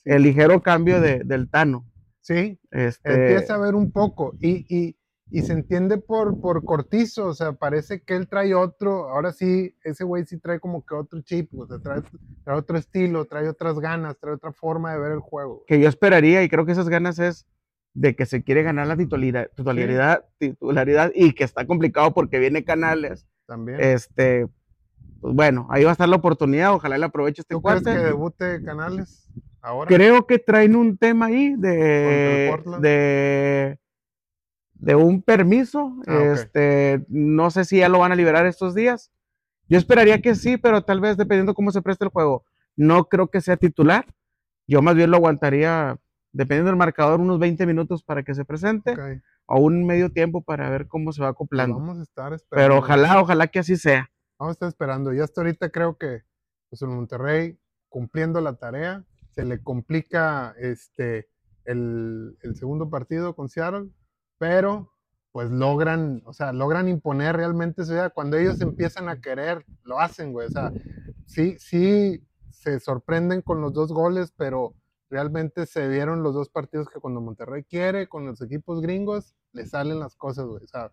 el 0.05 0.23
ligero 0.23 0.61
cambio 0.61 0.99
de, 0.99 1.21
del 1.23 1.49
Tano. 1.49 1.85
Sí, 2.27 2.59
este... 2.71 3.13
empieza 3.13 3.55
a 3.55 3.57
ver 3.57 3.73
un 3.73 3.89
poco. 3.89 4.35
Y, 4.41 4.65
y, 4.67 4.97
y 5.31 5.43
se 5.43 5.53
entiende 5.53 5.97
por, 5.97 6.41
por 6.41 6.61
Cortizo, 6.65 7.27
o 7.27 7.33
sea, 7.33 7.53
parece 7.53 8.01
que 8.01 8.17
él 8.17 8.27
trae 8.27 8.53
otro, 8.53 9.07
ahora 9.07 9.31
sí, 9.31 9.73
ese 9.85 10.03
güey 10.03 10.25
sí 10.25 10.37
trae 10.37 10.59
como 10.59 10.85
que 10.85 10.93
otro 10.93 11.21
chip, 11.21 11.57
o 11.57 11.65
sea, 11.65 11.79
trae, 11.79 12.03
otro 12.53 12.77
estilo, 12.77 13.23
trae 13.23 13.47
otras 13.47 13.79
ganas, 13.79 14.17
trae 14.19 14.33
otra 14.33 14.51
forma 14.51 14.91
de 14.91 14.99
ver 14.99 15.13
el 15.13 15.19
juego. 15.19 15.63
Que 15.67 15.79
yo 15.79 15.87
esperaría, 15.87 16.43
y 16.43 16.49
creo 16.49 16.65
que 16.65 16.73
esas 16.73 16.89
ganas 16.89 17.17
es 17.17 17.47
de 17.93 18.13
que 18.13 18.25
se 18.25 18.43
quiere 18.43 18.61
ganar 18.61 18.87
la 18.87 18.97
titularidad, 18.97 19.49
titularidad, 20.37 21.13
y 21.15 21.31
que 21.31 21.45
está 21.45 21.65
complicado 21.65 22.13
porque 22.13 22.39
viene 22.39 22.65
Canales. 22.65 23.25
También. 23.45 23.79
Este, 23.79 24.49
pues 25.21 25.33
bueno, 25.33 25.65
ahí 25.69 25.85
va 25.85 25.91
a 25.91 25.93
estar 25.93 26.09
la 26.09 26.17
oportunidad, 26.17 26.73
ojalá 26.73 26.97
él 26.97 27.03
aproveche 27.05 27.43
este 27.43 27.55
¿Tú 27.55 27.61
crees 27.61 27.83
que 27.83 27.91
debute 27.91 28.61
Canales 28.65 29.29
ahora? 29.61 29.87
Creo 29.87 30.27
que 30.27 30.39
traen 30.39 30.75
un 30.75 30.97
tema 30.97 31.27
ahí 31.27 31.55
de, 31.55 32.55
de 32.79 33.79
de 34.79 34.95
un 34.95 35.21
permiso. 35.21 35.95
Ah, 36.07 36.31
este, 36.33 37.05
no 37.09 37.49
sé 37.51 37.65
si 37.65 37.79
ya 37.79 37.89
lo 37.89 37.99
van 37.99 38.11
a 38.11 38.15
liberar 38.15 38.45
estos 38.45 38.75
días. 38.75 39.11
Yo 39.67 39.77
esperaría 39.77 40.21
que 40.21 40.35
sí, 40.35 40.57
pero 40.57 40.83
tal 40.83 41.01
vez 41.01 41.17
dependiendo 41.17 41.53
cómo 41.53 41.71
se 41.71 41.81
preste 41.81 42.05
el 42.05 42.11
juego. 42.11 42.45
No 42.75 43.05
creo 43.05 43.27
que 43.27 43.41
sea 43.41 43.57
titular. 43.57 44.05
Yo 44.67 44.81
más 44.81 44.95
bien 44.95 45.11
lo 45.11 45.17
aguantaría, 45.17 45.97
dependiendo 46.31 46.69
del 46.69 46.77
marcador, 46.77 47.19
unos 47.19 47.39
20 47.39 47.65
minutos 47.65 48.03
para 48.03 48.23
que 48.23 48.33
se 48.33 48.45
presente. 48.45 48.95
O 49.45 49.59
un 49.59 49.85
medio 49.85 50.11
tiempo 50.11 50.41
para 50.41 50.69
ver 50.69 50.87
cómo 50.87 51.11
se 51.11 51.21
va 51.21 51.29
acoplando. 51.29 51.77
vamos 51.77 51.99
a 51.99 52.03
estar 52.03 52.33
esperando. 52.33 52.69
Pero 52.69 52.79
ojalá, 52.79 53.21
ojalá 53.21 53.47
que 53.47 53.59
así 53.59 53.77
sea. 53.77 54.09
Vamos 54.37 54.51
a 54.51 54.53
estar 54.53 54.69
esperando. 54.69 55.13
Y 55.13 55.19
hasta 55.19 55.41
ahorita 55.41 55.69
creo 55.69 55.97
que 55.97 56.23
pues, 56.69 56.81
el 56.81 56.89
Monterrey, 56.89 57.57
cumpliendo 57.89 58.41
la 58.41 58.55
tarea, 58.55 59.05
se 59.37 59.45
le 59.45 59.61
complica 59.61 60.55
este, 60.57 61.29
el, 61.63 62.39
el 62.41 62.55
segundo 62.55 62.89
partido 62.89 63.35
con 63.35 63.49
Seattle 63.49 63.91
pero 64.39 64.91
pues 65.31 65.51
logran, 65.51 66.23
o 66.25 66.33
sea, 66.33 66.51
logran 66.51 66.87
imponer 66.87 67.35
realmente 67.35 67.85
su 67.85 67.93
idea. 67.93 68.09
Cuando 68.09 68.37
ellos 68.37 68.59
empiezan 68.61 69.07
a 69.07 69.21
querer, 69.21 69.65
lo 69.83 69.99
hacen, 69.99 70.33
güey. 70.33 70.47
O 70.47 70.49
sea, 70.49 70.71
sí, 71.27 71.57
sí 71.59 72.25
se 72.49 72.79
sorprenden 72.79 73.43
con 73.43 73.61
los 73.61 73.73
dos 73.73 73.91
goles, 73.91 74.33
pero 74.35 74.73
realmente 75.11 75.67
se 75.67 75.87
vieron 75.87 76.23
los 76.23 76.33
dos 76.33 76.49
partidos 76.49 76.89
que 76.89 76.99
cuando 76.99 77.21
Monterrey 77.21 77.63
quiere, 77.63 78.07
con 78.07 78.25
los 78.25 78.41
equipos 78.41 78.81
gringos, 78.81 79.35
le 79.51 79.67
salen 79.67 79.99
las 79.99 80.15
cosas, 80.15 80.47
güey. 80.47 80.63
O 80.63 80.67
sea, 80.67 80.91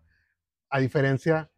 a 0.69 0.79
diferencia, 0.79 1.49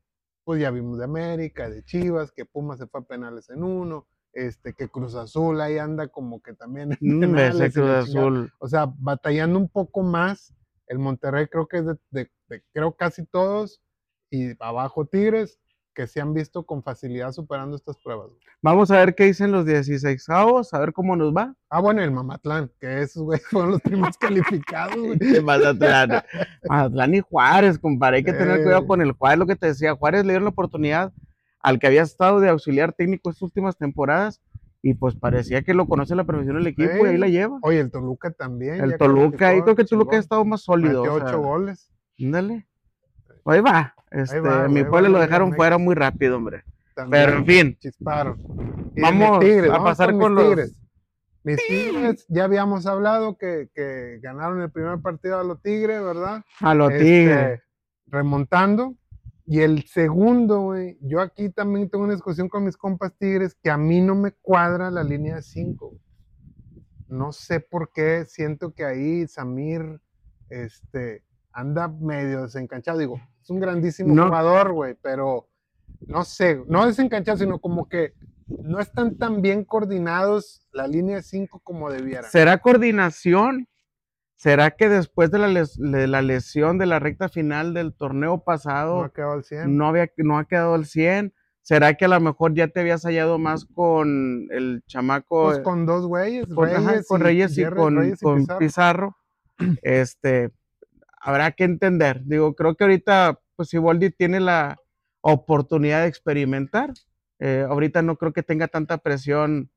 pues 0.45 0.61
ya 0.61 0.71
vimos 0.71 0.97
de 0.97 1.03
América, 1.03 1.69
de 1.69 1.83
Chivas, 1.83 2.31
que 2.31 2.45
Pumas 2.45 2.79
se 2.79 2.87
fue 2.87 3.01
a 3.01 3.03
penales 3.03 3.49
en 3.49 3.63
uno, 3.63 4.07
este, 4.37 4.73
que 4.73 4.87
Cruz 4.87 5.15
Azul 5.15 5.59
ahí 5.61 5.79
anda 5.79 6.07
como 6.07 6.41
que 6.41 6.53
también 6.53 6.89
Cruz 7.73 7.89
Azul. 7.89 8.53
O 8.59 8.67
sea, 8.67 8.91
batallando 8.99 9.57
un 9.57 9.67
poco 9.67 10.03
más. 10.03 10.53
El 10.85 10.99
Monterrey 10.99 11.47
creo 11.47 11.67
que 11.67 11.79
es 11.79 11.85
de 12.11 12.29
creo 12.71 12.95
casi 12.95 13.25
todos, 13.25 13.81
y 14.29 14.51
abajo 14.63 15.05
Tigres, 15.05 15.59
que 15.93 16.07
se 16.07 16.21
han 16.21 16.33
visto 16.33 16.63
con 16.63 16.83
facilidad 16.83 17.31
superando 17.31 17.75
estas 17.75 17.97
pruebas. 17.97 18.31
Vamos 18.61 18.91
a 18.91 18.99
ver 18.99 19.15
qué 19.15 19.25
dicen 19.25 19.51
los 19.51 19.65
16 19.65 20.29
avos, 20.29 20.73
a 20.73 20.79
ver 20.79 20.93
cómo 20.93 21.15
nos 21.15 21.35
va. 21.35 21.55
Ah, 21.69 21.81
bueno, 21.81 22.01
el 22.03 22.11
Mamatlán, 22.11 22.71
que 22.79 23.01
esos 23.01 23.23
güey 23.23 23.39
fueron 23.49 23.71
los 23.71 23.81
primeros 23.81 24.17
calificados, 24.19 24.95
güey. 24.95 25.41
Mazatlán. 25.41 26.23
Mazatlán 26.69 27.15
y 27.15 27.19
Juárez, 27.21 27.79
compadre, 27.79 28.17
hay 28.17 28.23
que 28.23 28.33
tener 28.33 28.63
cuidado 28.63 28.85
con 28.85 29.01
el 29.01 29.11
Juárez, 29.11 29.39
lo 29.39 29.47
que 29.47 29.55
te 29.55 29.67
decía, 29.67 29.95
Juárez 29.95 30.23
le 30.23 30.33
dieron 30.33 30.45
la 30.45 30.51
oportunidad 30.51 31.11
al 31.59 31.79
que 31.79 31.87
había 31.87 32.01
estado 32.01 32.39
de 32.39 32.49
auxiliar 32.49 32.93
técnico 32.93 33.29
estas 33.29 33.43
últimas 33.43 33.77
temporadas 33.77 34.41
y 34.81 34.93
pues 34.93 35.15
parecía 35.15 35.63
que 35.63 35.73
lo 35.73 35.87
conoce 35.87 36.15
la 36.15 36.23
profesión 36.23 36.57
del 36.57 36.67
equipo 36.67 37.05
y 37.05 37.09
ahí 37.09 37.17
la 37.17 37.27
lleva. 37.27 37.59
Oye, 37.61 37.79
el 37.79 37.91
Toluca 37.91 38.31
también. 38.31 38.81
El 38.81 38.97
Toluca, 38.97 39.49
ahí 39.49 39.61
creo 39.61 39.75
que 39.75 39.83
Toluca 39.83 40.15
ha 40.15 40.19
estado 40.19 40.45
más 40.45 40.61
sólido. 40.61 41.03
Metió 41.03 41.15
ocho 41.15 41.39
goles. 41.41 41.91
Ándale. 42.19 42.67
Ahí 43.45 43.61
va. 43.61 43.95
Este, 44.11 44.41
mi 44.69 44.83
pueblo 44.83 45.09
lo 45.09 45.19
dejaron 45.19 45.53
fuera 45.53 45.77
muy 45.77 45.95
rápido, 45.95 46.37
hombre. 46.37 46.63
Pero 47.09 47.37
en 47.37 47.45
fin. 47.45 47.77
Vamos 47.99 49.43
a 49.71 49.83
pasar 49.83 50.17
con, 50.17 50.35
los 50.35 50.45
tigres. 50.45 50.75
Mis 51.43 51.57
tigres, 51.67 52.25
ya 52.27 52.43
habíamos 52.43 52.85
hablado 52.87 53.37
que, 53.37 53.69
que, 53.73 54.19
ganaron 54.21 54.61
el 54.61 54.71
primer 54.71 54.99
partido 54.99 55.39
a 55.39 55.43
los 55.43 55.61
tigres, 55.61 56.03
¿verdad? 56.03 56.43
A 56.59 56.73
los 56.73 56.91
este, 56.91 57.03
tigres. 57.03 57.61
Remontando. 58.07 58.95
Y 59.49 59.61
el 59.61 59.85
segundo, 59.85 60.59
güey, 60.59 60.97
yo 61.01 61.21
aquí 61.21 61.49
también 61.49 61.89
tengo 61.89 62.03
una 62.03 62.13
discusión 62.13 62.49
con 62.49 62.65
mis 62.65 62.75
compas 62.75 63.13
tigres 63.17 63.55
que 63.55 63.69
a 63.69 63.77
mí 63.77 64.01
no 64.01 64.13
me 64.13 64.33
cuadra 64.33 64.91
la 64.91 65.03
línea 65.03 65.35
de 65.35 65.41
5. 65.41 65.97
No 67.07 67.31
sé 67.31 67.61
por 67.61 67.93
qué, 67.93 68.25
siento 68.25 68.73
que 68.73 68.83
ahí 68.83 69.25
Samir 69.25 70.01
este, 70.49 71.23
anda 71.53 71.87
medio 71.87 72.43
desencanchado. 72.43 72.99
Digo, 72.99 73.21
es 73.41 73.49
un 73.49 73.61
grandísimo 73.61 74.13
jugador, 74.21 74.73
güey, 74.73 74.95
pero 75.01 75.47
no 76.01 76.25
sé, 76.25 76.61
no 76.67 76.85
desencanchado, 76.85 77.37
sino 77.37 77.59
como 77.59 77.87
que 77.87 78.15
no 78.47 78.81
están 78.81 79.17
tan 79.17 79.41
bien 79.41 79.63
coordinados 79.63 80.67
la 80.73 80.87
línea 80.87 81.21
5 81.21 81.61
como 81.63 81.89
debieran. 81.89 82.29
¿Será 82.29 82.57
coordinación? 82.57 83.69
¿Será 84.37 84.71
que 84.71 84.87
después 84.87 85.31
de 85.31 85.39
la, 85.39 86.21
lesión 86.21 86.77
de 86.77 86.85
la 86.85 86.99
recta 86.99 87.27
final 87.27 87.73
del 87.73 87.95
torneo 87.95 88.43
pasado 88.43 88.99
no 88.99 89.05
ha 89.05 89.09
quedado 89.11 89.33
al 89.33 89.43
100? 89.43 89.75
No, 89.75 89.87
había, 89.87 90.11
no 90.17 90.37
ha 90.37 90.45
quedado 90.45 90.75
al 90.75 90.85
100. 90.85 91.33
¿Será 91.63 91.95
que 91.95 92.05
a 92.05 92.07
lo 92.07 92.19
mejor 92.21 92.53
ya 92.53 92.67
te 92.67 92.79
habías 92.79 93.03
hallado 93.03 93.39
más 93.39 93.65
con 93.65 94.47
el 94.51 94.83
chamaco? 94.85 95.45
Pues 95.45 95.59
con 95.59 95.87
dos 95.87 96.05
güeyes, 96.05 96.45
con 96.53 96.69
Reyes, 96.69 97.07
con, 97.07 97.21
Reyes 97.21 97.57
y, 97.57 97.65
con, 97.65 98.15
con 98.21 98.47
Pizarro. 98.59 99.17
Este, 99.81 100.51
habrá 101.19 101.51
que 101.53 101.63
entender. 101.63 102.21
Digo, 102.23 102.53
creo 102.53 102.75
que 102.75 102.83
ahorita, 102.83 103.39
pues 103.55 103.69
Siboldi 103.69 104.11
tiene 104.11 104.39
la 104.39 104.77
oportunidad 105.21 106.03
de 106.03 106.09
experimentar. 106.09 106.93
Eh, 107.39 107.65
ahorita 107.67 108.03
no 108.03 108.17
creo 108.17 108.33
que 108.33 108.43
tenga 108.43 108.67
tanta 108.67 108.99
presión. 108.99 109.71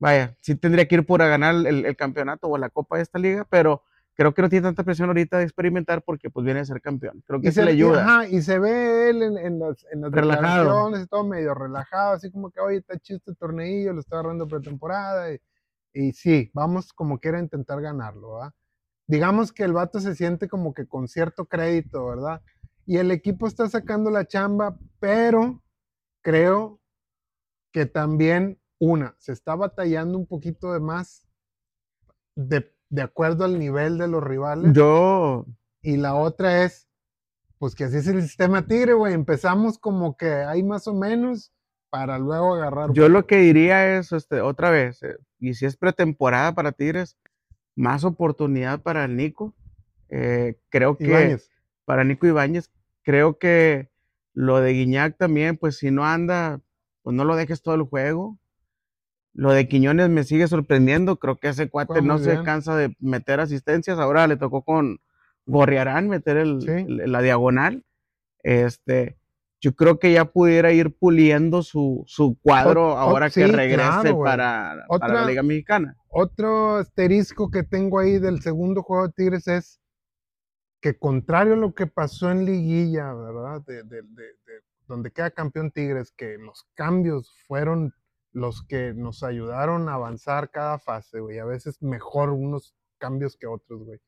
Vaya, 0.00 0.36
sí 0.40 0.56
tendría 0.56 0.88
que 0.88 0.96
ir 0.96 1.06
por 1.06 1.22
a 1.22 1.28
ganar 1.28 1.54
el, 1.54 1.96
campeonato 1.96 2.48
o 2.48 2.58
la 2.58 2.70
copa 2.70 2.96
de 2.96 3.02
esta 3.02 3.18
liga, 3.18 3.46
pero 3.48 3.84
creo 4.14 4.34
que 4.34 4.42
no 4.42 4.48
tiene 4.48 4.64
tanta 4.64 4.82
presión 4.82 5.08
ahorita 5.08 5.38
de 5.38 5.44
experimentar 5.44 6.02
porque 6.02 6.30
pues 6.30 6.44
viene 6.44 6.60
a 6.60 6.64
ser 6.64 6.80
campeón. 6.80 7.22
Creo 7.26 7.40
que 7.40 7.52
se, 7.52 7.64
le 7.64 7.70
ayuda. 7.70 8.26
y 8.26 8.42
se 8.42 8.58
ve 8.58 9.10
él 9.10 9.22
en, 9.22 9.58
las, 9.58 9.86
en 9.92 10.00
las 10.00 10.10
declaraciones, 10.10 11.08
todo 11.08 11.24
medio 11.24 11.54
relajado, 11.54 12.14
así 12.14 12.30
como 12.30 12.50
que, 12.50 12.60
oye, 12.60 12.78
está 12.78 12.98
chiste 12.98 13.30
el 13.30 13.36
torneillo, 13.36 13.92
lo 13.92 14.00
está 14.00 14.16
agarrando 14.16 14.48
pretemporada. 14.48 15.32
Y, 15.32 15.38
y 15.92 16.12
sí, 16.12 16.50
vamos 16.54 16.92
como 16.92 17.20
quiera 17.20 17.38
a 17.38 17.42
intentar 17.42 17.80
ganarlo, 17.80 18.34
¿verdad? 18.34 18.52
digamos 19.10 19.52
que 19.52 19.64
el 19.64 19.72
vato 19.72 19.98
se 19.98 20.14
siente 20.14 20.48
como 20.48 20.72
que 20.72 20.86
con 20.86 21.08
cierto 21.08 21.44
crédito, 21.46 22.06
¿verdad? 22.06 22.42
Y 22.86 22.98
el 22.98 23.10
equipo 23.10 23.48
está 23.48 23.68
sacando 23.68 24.08
la 24.08 24.24
chamba, 24.24 24.78
pero 25.00 25.60
creo 26.22 26.80
que 27.72 27.86
también, 27.86 28.59
una, 28.80 29.14
se 29.18 29.32
está 29.32 29.54
batallando 29.54 30.18
un 30.18 30.26
poquito 30.26 30.72
de 30.72 30.80
más 30.80 31.28
de, 32.34 32.66
acuerdo 33.00 33.44
al 33.44 33.58
nivel 33.58 33.98
de 33.98 34.08
los 34.08 34.24
rivales. 34.24 34.72
Yo. 34.72 35.46
Y 35.82 35.98
la 35.98 36.14
otra 36.14 36.64
es, 36.64 36.88
pues 37.58 37.74
que 37.74 37.84
así 37.84 37.98
es 37.98 38.08
el 38.08 38.22
sistema 38.22 38.66
Tigre, 38.66 38.94
güey. 38.94 39.14
Empezamos 39.14 39.78
como 39.78 40.16
que 40.16 40.32
hay 40.32 40.62
más 40.62 40.88
o 40.88 40.94
menos 40.94 41.52
para 41.90 42.18
luego 42.18 42.54
agarrar. 42.54 42.92
Yo 42.92 43.08
lo 43.08 43.26
que 43.26 43.36
diría 43.36 43.98
es, 43.98 44.12
este, 44.12 44.40
otra 44.40 44.70
vez, 44.70 45.02
eh, 45.02 45.16
y 45.38 45.54
si 45.54 45.66
es 45.66 45.76
pretemporada 45.76 46.54
para 46.54 46.72
Tigres, 46.72 47.18
más 47.76 48.04
oportunidad 48.04 48.80
para 48.80 49.04
el 49.04 49.16
Nico. 49.16 49.54
Eh, 50.08 50.58
creo 50.70 50.96
que 50.96 51.38
para 51.84 52.02
Nico 52.04 52.26
Ibáñez, 52.26 52.70
creo 53.02 53.38
que 53.38 53.90
lo 54.32 54.60
de 54.60 54.72
Guiñac 54.72 55.16
también, 55.18 55.56
pues 55.56 55.76
si 55.76 55.90
no 55.90 56.04
anda, 56.04 56.60
pues 57.02 57.14
no 57.14 57.24
lo 57.24 57.36
dejes 57.36 57.62
todo 57.62 57.74
el 57.74 57.82
juego. 57.82 58.38
Lo 59.32 59.52
de 59.52 59.68
Quiñones 59.68 60.08
me 60.08 60.24
sigue 60.24 60.48
sorprendiendo. 60.48 61.18
Creo 61.18 61.36
que 61.36 61.48
ese 61.48 61.68
cuate 61.68 62.02
no 62.02 62.18
se 62.18 62.42
cansa 62.42 62.76
de 62.76 62.96
meter 62.98 63.40
asistencias. 63.40 63.98
Ahora 63.98 64.26
le 64.26 64.36
tocó 64.36 64.62
con 64.62 65.00
Gorriarán 65.46 66.08
meter 66.08 66.36
el, 66.36 66.58
la 66.86 67.22
diagonal. 67.22 67.84
Este, 68.42 69.18
yo 69.60 69.74
creo 69.74 69.98
que 69.98 70.12
ya 70.12 70.24
pudiera 70.24 70.72
ir 70.72 70.96
puliendo 70.96 71.62
su, 71.62 72.06
cuadro 72.42 72.96
ahora 72.96 73.28
que 73.30 73.46
regrese 73.46 74.14
para, 74.14 74.86
la 74.88 75.26
Liga 75.26 75.42
Mexicana. 75.42 75.96
Otro 76.08 76.76
asterisco 76.76 77.50
que 77.50 77.62
tengo 77.62 77.98
ahí 77.98 78.18
del 78.18 78.40
segundo 78.40 78.82
juego 78.82 79.08
de 79.08 79.12
Tigres 79.12 79.46
es 79.48 79.80
que 80.80 80.98
contrario 80.98 81.54
a 81.54 81.56
lo 81.58 81.74
que 81.74 81.86
pasó 81.86 82.30
en 82.30 82.46
Liguilla, 82.46 83.12
¿verdad? 83.12 83.62
De, 83.66 83.82
donde 84.88 85.12
queda 85.12 85.30
campeón 85.30 85.70
Tigres, 85.70 86.10
que 86.16 86.38
los 86.38 86.66
cambios 86.74 87.36
fueron 87.46 87.94
los 88.32 88.62
que 88.62 88.94
nos 88.94 89.22
ayudaron 89.22 89.88
a 89.88 89.94
avanzar 89.94 90.50
cada 90.50 90.78
fase, 90.78 91.20
güey. 91.20 91.38
A 91.38 91.44
veces 91.44 91.82
mejor 91.82 92.30
unos 92.30 92.74
cambios 92.98 93.36
que 93.36 93.46
otros, 93.46 93.84
güey. 93.84 94.00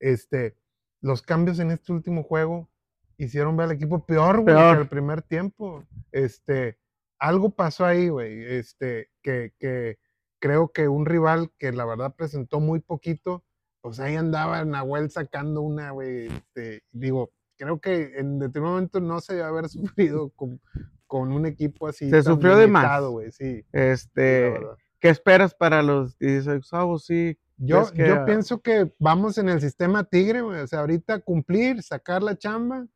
Este, 0.00 0.56
los 1.00 1.22
cambios 1.22 1.58
en 1.58 1.70
este 1.70 1.92
último 1.92 2.22
juego 2.22 2.70
hicieron 3.16 3.56
ver 3.56 3.66
al 3.66 3.72
equipo 3.72 4.04
peor, 4.04 4.42
güey, 4.42 4.56
que 4.56 4.80
el 4.80 4.88
primer 4.88 5.22
tiempo. 5.22 5.84
Este, 6.12 6.78
algo 7.18 7.50
pasó 7.50 7.84
ahí, 7.84 8.08
güey, 8.08 8.44
este, 8.44 9.10
que, 9.22 9.54
que 9.58 9.98
creo 10.40 10.72
que 10.72 10.88
un 10.88 11.06
rival 11.06 11.50
que 11.58 11.72
la 11.72 11.84
verdad 11.84 12.14
presentó 12.16 12.60
muy 12.60 12.80
poquito, 12.80 13.44
pues 13.80 14.00
ahí 14.00 14.16
andaba 14.16 14.64
Nahuel 14.64 15.10
sacando 15.10 15.62
una, 15.62 15.90
güey, 15.90 16.26
este, 16.26 16.84
digo, 16.92 17.32
creo 17.56 17.80
que 17.80 18.18
en 18.18 18.38
determinado 18.38 18.74
momento 18.74 19.00
no 19.00 19.20
se 19.20 19.34
debe 19.34 19.46
haber 19.46 19.68
sufrido 19.70 20.30
con, 20.30 20.60
con 21.06 21.32
un 21.32 21.46
equipo 21.46 21.86
así. 21.86 22.10
Se 22.10 22.22
sufrió 22.22 22.56
de 22.56 22.66
más. 22.66 23.02
Güey, 23.02 23.30
sí. 23.32 23.64
Este, 23.72 24.54
¿qué 24.98 25.08
esperas 25.08 25.54
para 25.54 25.82
los 25.82 26.18
16 26.18 26.64
Sí, 27.02 27.38
yo, 27.56 27.92
yo 27.94 28.24
pienso 28.24 28.60
que 28.60 28.92
vamos 28.98 29.38
en 29.38 29.48
el 29.48 29.60
sistema 29.60 30.04
Tigre, 30.04 30.40
güey, 30.40 30.60
o 30.60 30.66
sea, 30.66 30.80
ahorita 30.80 31.20
cumplir, 31.20 31.82
sacar 31.82 32.22
la 32.22 32.36
chamba 32.36 32.86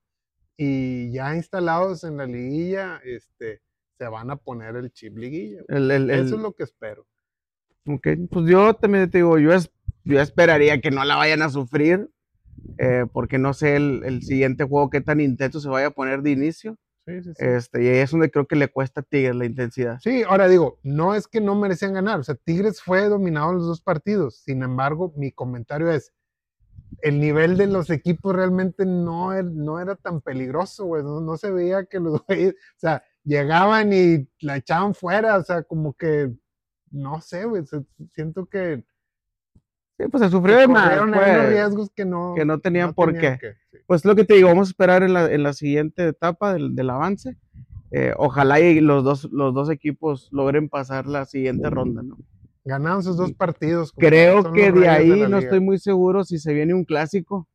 y 0.57 1.13
ya 1.13 1.37
instalados 1.37 2.03
en 2.03 2.17
la 2.17 2.27
liguilla, 2.27 3.01
este, 3.05 3.63
se 3.97 4.09
van 4.09 4.31
a 4.31 4.37
poner 4.37 4.77
el 4.77 4.93
chip 4.93 5.17
liguilla. 5.17 5.63
Eso 5.69 6.37
es 6.37 6.43
lo 6.43 6.53
que 6.53 6.65
espero. 6.65 7.07
Ok, 7.87 8.09
pues 8.31 8.47
yo 8.47 8.75
también 8.75 9.09
te 9.11 9.19
digo, 9.19 9.39
yo, 9.39 9.53
es, 9.53 9.71
yo 10.05 10.21
esperaría 10.21 10.81
que 10.81 10.91
no 10.91 11.05
la 11.05 11.17
vayan 11.17 11.43
a 11.43 11.49
sufrir, 11.49 12.11
eh, 12.77 13.07
porque 13.13 13.39
no 13.39 13.55
sé 13.55 13.77
el, 13.77 14.23
siguiente 14.23 14.65
juego 14.65 14.91
qué 14.91 15.01
tan 15.01 15.21
intenso 15.21 15.61
se 15.61 15.69
vaya 15.69 15.87
a 15.87 15.93
poner 15.93 16.23
de 16.23 16.33
inicio. 16.33 16.77
Sí, 17.09 17.23
sí, 17.23 17.33
sí. 17.35 17.45
Este, 17.45 17.83
y 17.83 17.89
ahí 17.89 17.99
es 17.99 18.11
donde 18.11 18.31
creo 18.31 18.47
que 18.47 18.57
le 18.57 18.69
cuesta 18.69 19.01
a 19.01 19.05
Tigres 19.05 19.35
la 19.35 19.47
intensidad. 19.47 19.99
Sí, 20.01 20.23
ahora 20.23 20.47
digo, 20.47 20.79
no 20.83 21.15
es 21.15 21.27
que 21.27 21.41
no 21.41 21.55
merecían 21.55 21.95
ganar, 21.95 22.21
o 22.21 22.23
sea, 22.23 22.35
Tigres 22.35 22.83
fue 22.83 23.09
dominado 23.09 23.51
en 23.51 23.57
los 23.57 23.67
dos 23.67 23.81
partidos, 23.81 24.43
sin 24.45 24.63
embargo, 24.63 25.13
mi 25.17 25.33
comentario 25.33 25.91
es, 25.91 26.13
el 27.03 27.21
nivel 27.21 27.57
de 27.57 27.67
los 27.67 27.91
equipos 27.91 28.35
realmente 28.35 28.85
no, 28.85 29.33
era, 29.33 29.43
no 29.43 29.81
era 29.81 29.95
tan 29.95 30.21
peligroso, 30.21 30.87
güey. 30.87 31.03
No, 31.03 31.37
se 31.37 31.51
veía 31.51 31.85
que 31.85 32.01
los 32.01 32.23
güeyes, 32.27 32.55
o 32.55 32.79
sea, 32.79 33.03
llegaban 33.25 33.93
y 33.93 34.29
la 34.41 34.57
echaban 34.57 34.95
fuera, 34.95 35.37
o 35.37 35.43
sea, 35.43 35.63
como 35.63 35.95
que, 35.95 36.33
no 36.91 37.21
sé, 37.21 37.45
güey, 37.45 37.65
siento 38.13 38.47
que... 38.47 38.85
Sí, 39.99 40.07
pues 40.09 40.23
se 40.23 40.31
sufrió 40.31 40.57
de 40.57 40.69
más. 40.69 41.01
Pues, 41.13 41.49
riesgos 41.49 41.91
que 41.91 42.05
no, 42.05 42.35
que 42.37 42.45
no 42.45 42.61
tenían 42.61 42.95
por 42.95 43.19
qué. 43.19 43.39
Pues 43.89 44.05
lo 44.05 44.15
que 44.15 44.25
te 44.25 44.35
digo, 44.35 44.49
vamos 44.49 44.69
a 44.69 44.73
esperar 44.73 45.03
en 45.03 45.15
la, 45.15 45.33
en 45.33 45.43
la 45.43 45.55
siguiente 45.55 46.07
etapa 46.07 46.53
del, 46.53 46.75
del 46.75 46.91
avance. 46.91 47.39
Eh, 47.91 48.13
ojalá 48.19 48.61
y 48.61 48.81
los 48.81 49.03
dos, 49.03 49.27
los 49.33 49.55
dos 49.55 49.71
equipos 49.71 50.29
logren 50.31 50.69
pasar 50.69 51.07
la 51.07 51.25
siguiente 51.25 51.71
ronda, 51.71 52.03
¿no? 52.03 52.19
Ganaron 52.67 53.03
sus 53.03 53.17
dos 53.17 53.33
partidos. 53.33 53.95
Creo 53.97 54.53
que 54.53 54.73
de 54.73 54.91
ahí 54.91 55.25
no 55.27 55.39
estoy 55.39 55.61
muy 55.61 55.79
seguro 55.79 56.23
si 56.23 56.39
se 56.39 56.53
viene 56.53 56.75
un 56.75 56.85
clásico. 56.85 57.49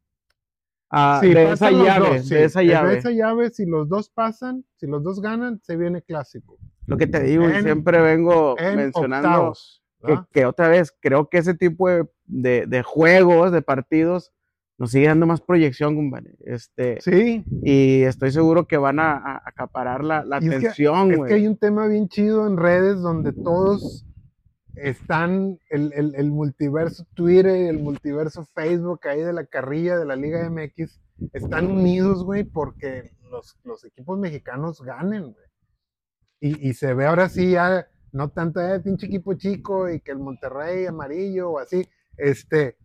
Ah, 0.89 1.19
de 1.21 1.51
esa 1.51 1.69
llave, 1.69 2.23
de 2.23 2.43
esa 2.45 2.63
llave. 2.63 2.93
De 2.93 2.97
esa 2.97 3.11
llave, 3.11 3.51
si 3.51 3.67
los 3.67 3.87
dos 3.87 4.09
pasan, 4.09 4.65
si 4.77 4.87
los 4.87 5.03
dos 5.03 5.21
ganan, 5.21 5.61
se 5.61 5.77
viene 5.77 6.01
clásisico. 6.01 6.57
Lo 6.87 6.97
que 6.97 7.05
te 7.05 7.21
digo, 7.21 7.47
y 7.47 7.61
siempre 7.61 8.01
vengo 8.01 8.55
mencionando 8.57 9.53
que, 10.31 10.47
otra 10.47 10.67
vez 10.67 10.91
creo 10.99 11.29
que 11.29 11.37
ese 11.37 11.53
tipo 11.53 11.89
de, 12.25 12.83
juegos, 12.83 13.51
de 13.51 13.61
partidos, 13.61 14.31
nos 14.77 14.91
sigue 14.91 15.07
dando 15.07 15.25
más 15.25 15.41
proyección, 15.41 15.95
compadre. 15.95 16.35
Este, 16.39 16.99
sí. 17.01 17.43
Y 17.63 18.03
estoy 18.03 18.31
seguro 18.31 18.67
que 18.67 18.77
van 18.77 18.99
a, 18.99 19.41
acaparar 19.45 20.03
la, 20.03 20.19
atención, 20.31 21.11
es 21.11 21.19
que 21.27 21.33
hay 21.35 21.47
un 21.47 21.57
tema 21.57 21.87
bien 21.87 22.07
chido 22.09 22.47
en 22.47 22.57
redes 22.57 23.01
donde 23.01 23.33
todos 23.33 24.05
están 24.75 25.59
el, 25.69 25.93
el, 25.93 26.31
multiverso 26.31 27.05
Twitter, 27.13 27.69
el 27.69 27.79
multiverso 27.79 28.45
Facebook 28.55 29.07
ahí 29.07 29.21
de 29.21 29.33
la 29.33 29.45
carrilla 29.45 29.97
de 29.97 30.05
la 30.05 30.15
Liga 30.15 30.49
MX, 30.49 30.99
están 31.33 31.67
unidos, 31.67 32.23
güey, 32.23 32.43
porque 32.43 33.11
los, 33.29 33.57
los 33.63 33.85
equipos 33.85 34.17
mexicanos 34.17 34.81
ganen, 34.81 35.33
güey. 35.33 35.45
Y, 36.39 36.69
y, 36.69 36.73
se 36.73 36.93
ve 36.93 37.05
ahora 37.05 37.29
sí 37.29 37.51
ya, 37.51 37.87
no 38.11 38.29
tanto 38.29 38.59
de 38.59 38.75
eh, 38.75 38.79
pinche 38.81 39.05
equipo 39.05 39.33
chico 39.35 39.89
y 39.89 40.01
que 40.01 40.11
el 40.11 40.19
Monterrey 40.19 40.85
amarillo 40.85 41.51
o 41.51 41.59
así, 41.59 41.87
este, 42.17 42.75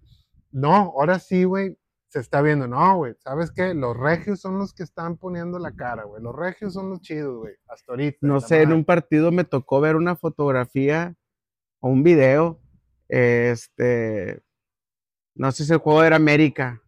no, 0.50 0.74
ahora 0.74 1.18
sí, 1.18 1.44
güey, 1.44 1.78
se 2.08 2.20
está 2.20 2.40
viendo, 2.40 2.66
no, 2.66 2.96
güey, 2.96 3.14
¿sabes 3.18 3.50
qué? 3.50 3.74
Los 3.74 3.96
regios 3.96 4.40
son 4.40 4.58
los 4.58 4.72
que 4.72 4.82
están 4.82 5.16
poniendo 5.16 5.58
la 5.58 5.72
cara, 5.72 6.04
güey, 6.04 6.22
los 6.22 6.34
regios 6.34 6.72
son 6.74 6.90
los 6.90 7.00
chidos, 7.00 7.37
güey, 7.37 7.54
hasta 7.68 7.92
ahorita. 7.92 8.18
No 8.22 8.40
sé, 8.40 8.62
en 8.62 8.72
un 8.72 8.84
partido 8.84 9.30
me 9.30 9.44
tocó 9.44 9.80
ver 9.80 9.96
una 9.96 10.16
fotografía 10.16 11.14
o 11.80 11.88
un 11.88 12.02
video, 12.02 12.61
este, 13.08 14.42
no 15.34 15.52
sé 15.52 15.64
si 15.64 15.72
el 15.72 15.78
juego 15.78 16.02
era 16.02 16.16
América, 16.16 16.82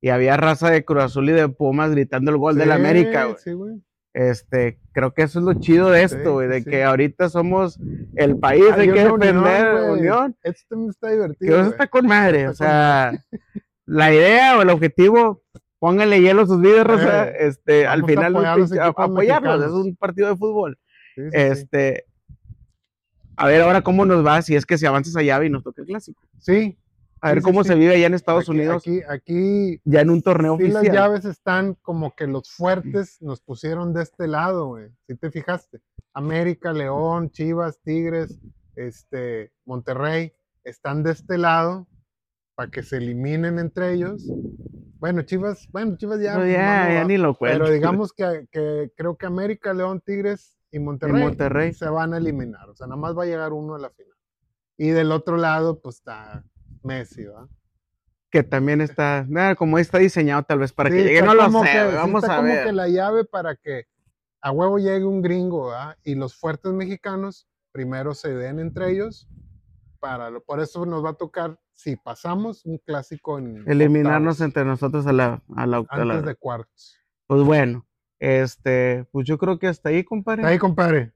y 0.00 0.08
había 0.08 0.36
raza 0.36 0.68
de 0.70 0.84
Cruz 0.84 1.04
Azul 1.04 1.28
y 1.28 1.32
de 1.32 1.48
Pumas 1.48 1.92
gritando 1.92 2.30
el 2.30 2.38
gol 2.38 2.56
de 2.56 2.66
la 2.66 2.74
América, 2.74 3.26
güey. 3.26 3.36
Sí, 3.38 3.52
güey. 3.52 3.82
Este, 4.14 4.78
creo 4.92 5.14
que 5.14 5.22
eso 5.22 5.38
es 5.38 5.44
lo 5.44 5.54
chido 5.54 5.90
de 5.90 6.02
esto, 6.02 6.34
güey, 6.34 6.46
de 6.46 6.62
que 6.62 6.84
ahorita 6.84 7.30
somos 7.30 7.78
el 8.14 8.38
país, 8.38 8.76
de 8.76 8.92
que 8.92 9.04
defender 9.04 9.34
la 9.34 9.92
unión. 9.92 10.36
Esto 10.42 10.62
también 10.68 10.90
está 10.90 11.10
divertido. 11.10 11.54
Que 11.54 11.60
eso 11.60 11.70
está 11.70 11.86
con 11.86 12.06
madre, 12.06 12.48
o 12.48 12.54
sea, 12.54 13.12
la 13.86 14.12
idea 14.12 14.58
o 14.58 14.62
el 14.62 14.70
objetivo, 14.70 15.42
pónganle 15.78 16.20
hielo 16.20 16.42
a 16.42 16.46
sus 16.46 16.60
vidas, 16.60 16.86
Rosa, 16.86 17.28
eh, 17.28 17.36
este, 17.40 17.86
al 17.86 18.04
final 18.04 18.36
apoyarlos, 18.96 19.64
es 19.64 19.70
un 19.70 19.96
partido 19.96 20.28
de 20.28 20.36
fútbol. 20.36 20.78
este, 21.32 22.04
a 23.36 23.46
ver 23.46 23.62
ahora 23.62 23.82
cómo 23.82 24.04
nos 24.04 24.24
va 24.24 24.42
si 24.42 24.54
es 24.54 24.66
que 24.66 24.78
se 24.78 24.86
avanza 24.86 25.18
allá 25.18 25.42
y 25.42 25.50
nos 25.50 25.64
toca 25.64 25.80
el 25.82 25.88
clásico. 25.88 26.22
Sí, 26.38 26.78
a 27.22 27.32
ver 27.32 27.42
cómo 27.42 27.62
se 27.62 27.76
vive 27.76 27.94
allá 27.94 28.08
en 28.08 28.14
Estados 28.14 28.48
Unidos. 28.48 28.82
Aquí, 28.82 29.00
aquí. 29.08 29.80
Ya 29.84 30.00
en 30.00 30.10
un 30.10 30.22
torneo 30.22 30.56
sí, 30.58 30.68
las 30.68 30.82
llaves 30.82 31.24
están 31.24 31.74
como 31.74 32.16
que 32.16 32.26
los 32.26 32.50
fuertes 32.50 33.22
nos 33.22 33.40
pusieron 33.40 33.94
de 33.94 34.02
este 34.02 34.26
lado, 34.26 34.66
güey. 34.66 34.88
Si 35.06 35.14
te 35.14 35.30
fijaste. 35.30 35.80
América, 36.14 36.72
León, 36.72 37.30
Chivas, 37.30 37.80
Tigres, 37.80 38.40
este, 38.74 39.52
Monterrey, 39.64 40.32
están 40.64 41.04
de 41.04 41.12
este 41.12 41.38
lado 41.38 41.86
para 42.56 42.70
que 42.72 42.82
se 42.82 42.96
eliminen 42.96 43.60
entre 43.60 43.92
ellos. 43.92 44.28
Bueno, 44.98 45.22
Chivas, 45.22 45.68
bueno, 45.70 45.96
Chivas 45.96 46.20
ya. 46.20 46.36
No, 46.36 46.44
ya, 46.44 46.92
ya 46.92 47.04
ni 47.04 47.18
lo 47.18 47.36
cuento. 47.36 47.60
Pero 47.60 47.72
digamos 47.72 48.12
que, 48.12 48.48
que, 48.50 48.90
creo 48.96 49.16
que 49.16 49.26
América, 49.26 49.72
León, 49.72 50.02
Tigres 50.04 50.58
y 50.72 50.80
Monterrey, 50.80 51.22
y 51.22 51.24
Monterrey 51.24 51.72
se 51.72 51.88
van 51.88 52.14
a 52.14 52.18
eliminar. 52.18 52.68
O 52.68 52.74
sea, 52.74 52.88
nada 52.88 53.00
más 53.00 53.16
va 53.16 53.22
a 53.22 53.26
llegar 53.26 53.52
uno 53.52 53.76
a 53.76 53.78
la 53.78 53.90
final. 53.90 54.16
Y 54.76 54.88
del 54.88 55.12
otro 55.12 55.36
lado, 55.36 55.80
pues 55.80 55.96
está 55.96 56.44
Messi, 56.82 57.24
¿va? 57.24 57.48
Que 58.30 58.42
también 58.42 58.80
está, 58.80 59.26
como 59.58 59.78
está 59.78 59.98
diseñado 59.98 60.42
tal 60.42 60.60
vez 60.60 60.72
para 60.72 60.90
que 60.90 61.04
llegue, 61.04 61.22
no 61.22 61.34
lo 61.34 61.44
sé, 61.44 61.84
vamos 61.94 62.24
a 62.24 62.40
ver. 62.40 62.54
como 62.54 62.66
que 62.66 62.72
la 62.72 62.88
llave 62.88 63.24
para 63.24 63.56
que 63.56 63.86
a 64.40 64.50
huevo 64.50 64.78
llegue 64.78 65.04
un 65.04 65.22
gringo, 65.22 65.66
¿va? 65.66 65.96
Y 66.02 66.14
los 66.14 66.34
fuertes 66.34 66.72
mexicanos 66.72 67.46
primero 67.72 68.14
se 68.14 68.34
den 68.34 68.58
entre 68.58 68.90
ellos, 68.90 69.28
para 70.00 70.30
lo, 70.30 70.42
por 70.42 70.60
eso 70.60 70.84
nos 70.86 71.04
va 71.04 71.10
a 71.10 71.14
tocar, 71.14 71.58
si 71.72 71.96
pasamos, 71.96 72.64
un 72.64 72.78
clásico 72.78 73.38
en... 73.38 73.64
Eliminarnos 73.66 74.40
entre 74.40 74.64
nosotros 74.64 75.06
a 75.06 75.12
la... 75.12 75.42
A 75.54 75.66
la 75.66 75.84
Antes 75.88 76.24
de 76.24 76.34
cuartos. 76.34 76.98
Pues 77.26 77.42
bueno, 77.42 77.86
este, 78.18 79.06
pues 79.12 79.26
yo 79.26 79.38
creo 79.38 79.58
que 79.58 79.68
hasta 79.68 79.90
ahí, 79.90 80.04
compadre. 80.04 80.42
Hasta 80.42 80.50
ahí, 80.52 80.58
compadre. 80.58 81.12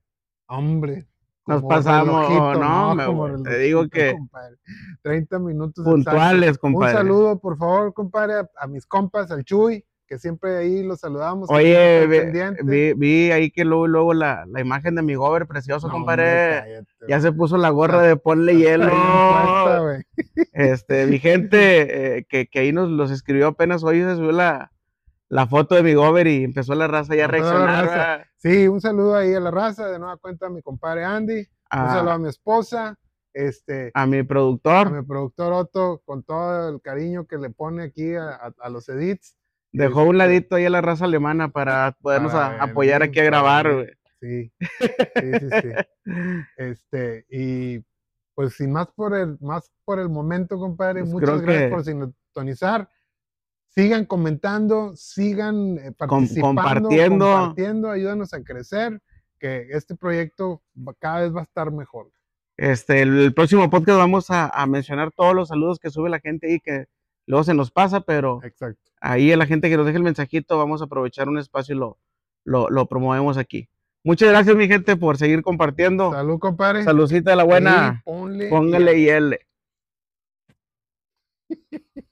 Hombre. 0.46 1.06
Nos 1.46 1.62
pasamos, 1.62 2.28
no, 2.58 3.42
te 3.44 3.58
digo 3.58 3.88
que 3.88 4.16
30 5.02 5.38
minutos 5.38 5.84
puntuales, 5.84 6.58
compadre. 6.58 6.92
Un 6.92 6.98
saludo, 6.98 7.38
por 7.38 7.56
favor, 7.56 7.94
compadre, 7.94 8.48
a, 8.56 8.66
mis 8.66 8.84
compas, 8.84 9.30
al 9.30 9.44
Chuy, 9.44 9.84
que 10.08 10.18
siempre 10.18 10.56
ahí 10.56 10.82
los 10.82 10.98
saludamos. 10.98 11.48
Oye, 11.48 12.06
vi, 12.64 12.94
vi, 12.94 13.30
ahí 13.30 13.52
que 13.52 13.64
luego, 13.64 13.86
luego 13.86 14.12
la, 14.12 14.44
la, 14.48 14.60
imagen 14.60 14.96
de 14.96 15.02
mi 15.02 15.14
gober 15.14 15.46
precioso, 15.46 15.88
compadre. 15.88 16.84
ya 17.08 17.20
se 17.20 17.30
puso 17.30 17.56
la 17.58 17.70
gorra 17.70 18.02
de 18.02 18.16
ponle 18.16 18.56
hielo. 18.56 18.90
este, 20.52 21.06
mi 21.06 21.20
gente, 21.20 22.16
eh, 22.18 22.26
que, 22.28 22.48
que, 22.48 22.58
ahí 22.58 22.72
nos 22.72 22.90
los 22.90 23.12
escribió 23.12 23.48
apenas 23.48 23.84
hoy, 23.84 24.00
se 24.00 24.16
subió 24.16 24.32
la, 24.32 24.72
la 25.28 25.46
foto 25.46 25.76
de 25.76 25.84
mi 25.84 25.94
gober 25.94 26.26
y 26.26 26.42
empezó 26.42 26.74
la 26.74 26.88
raza 26.88 27.14
ya 27.14 27.26
a 27.26 27.28
reaccionar. 27.28 28.25
Sí, 28.36 28.68
un 28.68 28.80
saludo 28.80 29.16
ahí 29.16 29.34
a 29.34 29.40
la 29.40 29.50
raza, 29.50 29.88
de 29.88 29.98
nueva 29.98 30.16
cuenta 30.18 30.46
a 30.46 30.50
mi 30.50 30.62
compadre 30.62 31.04
Andy, 31.04 31.38
un 31.38 31.46
ah. 31.70 31.94
saludo 31.94 32.12
a 32.12 32.18
mi 32.18 32.28
esposa, 32.28 32.98
este, 33.32 33.90
a 33.94 34.06
mi 34.06 34.22
productor. 34.22 34.88
A 34.88 34.90
mi 34.90 35.02
productor 35.02 35.52
Otto, 35.52 36.02
con 36.04 36.22
todo 36.22 36.68
el 36.68 36.80
cariño 36.80 37.26
que 37.26 37.38
le 37.38 37.50
pone 37.50 37.84
aquí 37.84 38.14
a, 38.14 38.52
los 38.70 38.88
edits. 38.88 39.36
Dejó 39.72 40.04
un 40.04 40.16
este, 40.16 40.18
ladito 40.18 40.56
ahí 40.56 40.64
a 40.64 40.70
la 40.70 40.80
raza 40.80 41.06
alemana 41.06 41.50
para 41.50 41.92
podernos 42.02 42.34
apoyar 42.34 43.02
aquí 43.02 43.20
a 43.20 43.24
grabar, 43.24 43.86
Sí, 44.18 44.50
sí, 44.60 45.32
sí, 45.38 45.48
sí. 45.62 46.04
este, 46.56 47.26
y 47.28 47.84
pues 48.34 48.54
sin 48.54 48.72
más 48.72 48.88
por 48.92 49.14
el, 49.14 49.36
más 49.40 49.70
por 49.84 49.98
el 49.98 50.08
momento, 50.08 50.58
compadre, 50.58 51.00
pues 51.00 51.12
muchas 51.12 51.42
gracias 51.42 51.70
por 51.70 51.84
sintonizar 51.84 52.88
sigan 53.76 54.06
comentando, 54.06 54.96
sigan 54.96 55.78
eh, 55.78 55.92
participando, 55.92 56.62
compartiendo. 56.62 57.26
compartiendo, 57.26 57.90
ayúdanos 57.90 58.32
a 58.32 58.42
crecer, 58.42 59.02
que 59.38 59.68
este 59.70 59.94
proyecto 59.94 60.62
cada 60.98 61.20
vez 61.20 61.34
va 61.34 61.40
a 61.40 61.44
estar 61.44 61.70
mejor. 61.70 62.10
Este, 62.56 63.02
el, 63.02 63.34
próximo 63.34 63.68
podcast 63.68 63.98
vamos 63.98 64.30
a, 64.30 64.64
mencionar 64.66 65.12
todos 65.12 65.34
los 65.34 65.48
saludos 65.48 65.78
que 65.78 65.90
sube 65.90 66.08
la 66.08 66.20
gente 66.20 66.50
y 66.50 66.60
que 66.60 66.86
luego 67.26 67.44
se 67.44 67.52
nos 67.52 67.70
pasa, 67.70 68.00
pero 68.00 68.42
Exacto. 68.42 68.80
ahí 68.98 69.30
a 69.30 69.36
la 69.36 69.44
gente 69.44 69.68
que 69.68 69.76
nos 69.76 69.84
deje 69.84 69.98
el 69.98 70.04
mensajito 70.04 70.56
vamos 70.56 70.80
a 70.80 70.86
aprovechar 70.86 71.28
un 71.28 71.36
espacio 71.38 71.74
y 71.74 71.78
lo, 71.78 71.98
lo, 72.70 72.86
promovemos 72.86 73.36
aquí. 73.36 73.68
Muchas 74.04 74.30
gracias, 74.30 74.56
mi 74.56 74.68
gente, 74.68 74.96
por 74.96 75.18
seguir 75.18 75.42
compartiendo. 75.42 76.12
Salud, 76.12 76.38
compadre. 76.38 76.82
Saludcita 76.82 77.30
de 77.30 77.36
la 77.36 77.44
buena. 77.44 78.02
Póngale 78.06 78.98
y 78.98 79.08
L. 79.10 79.38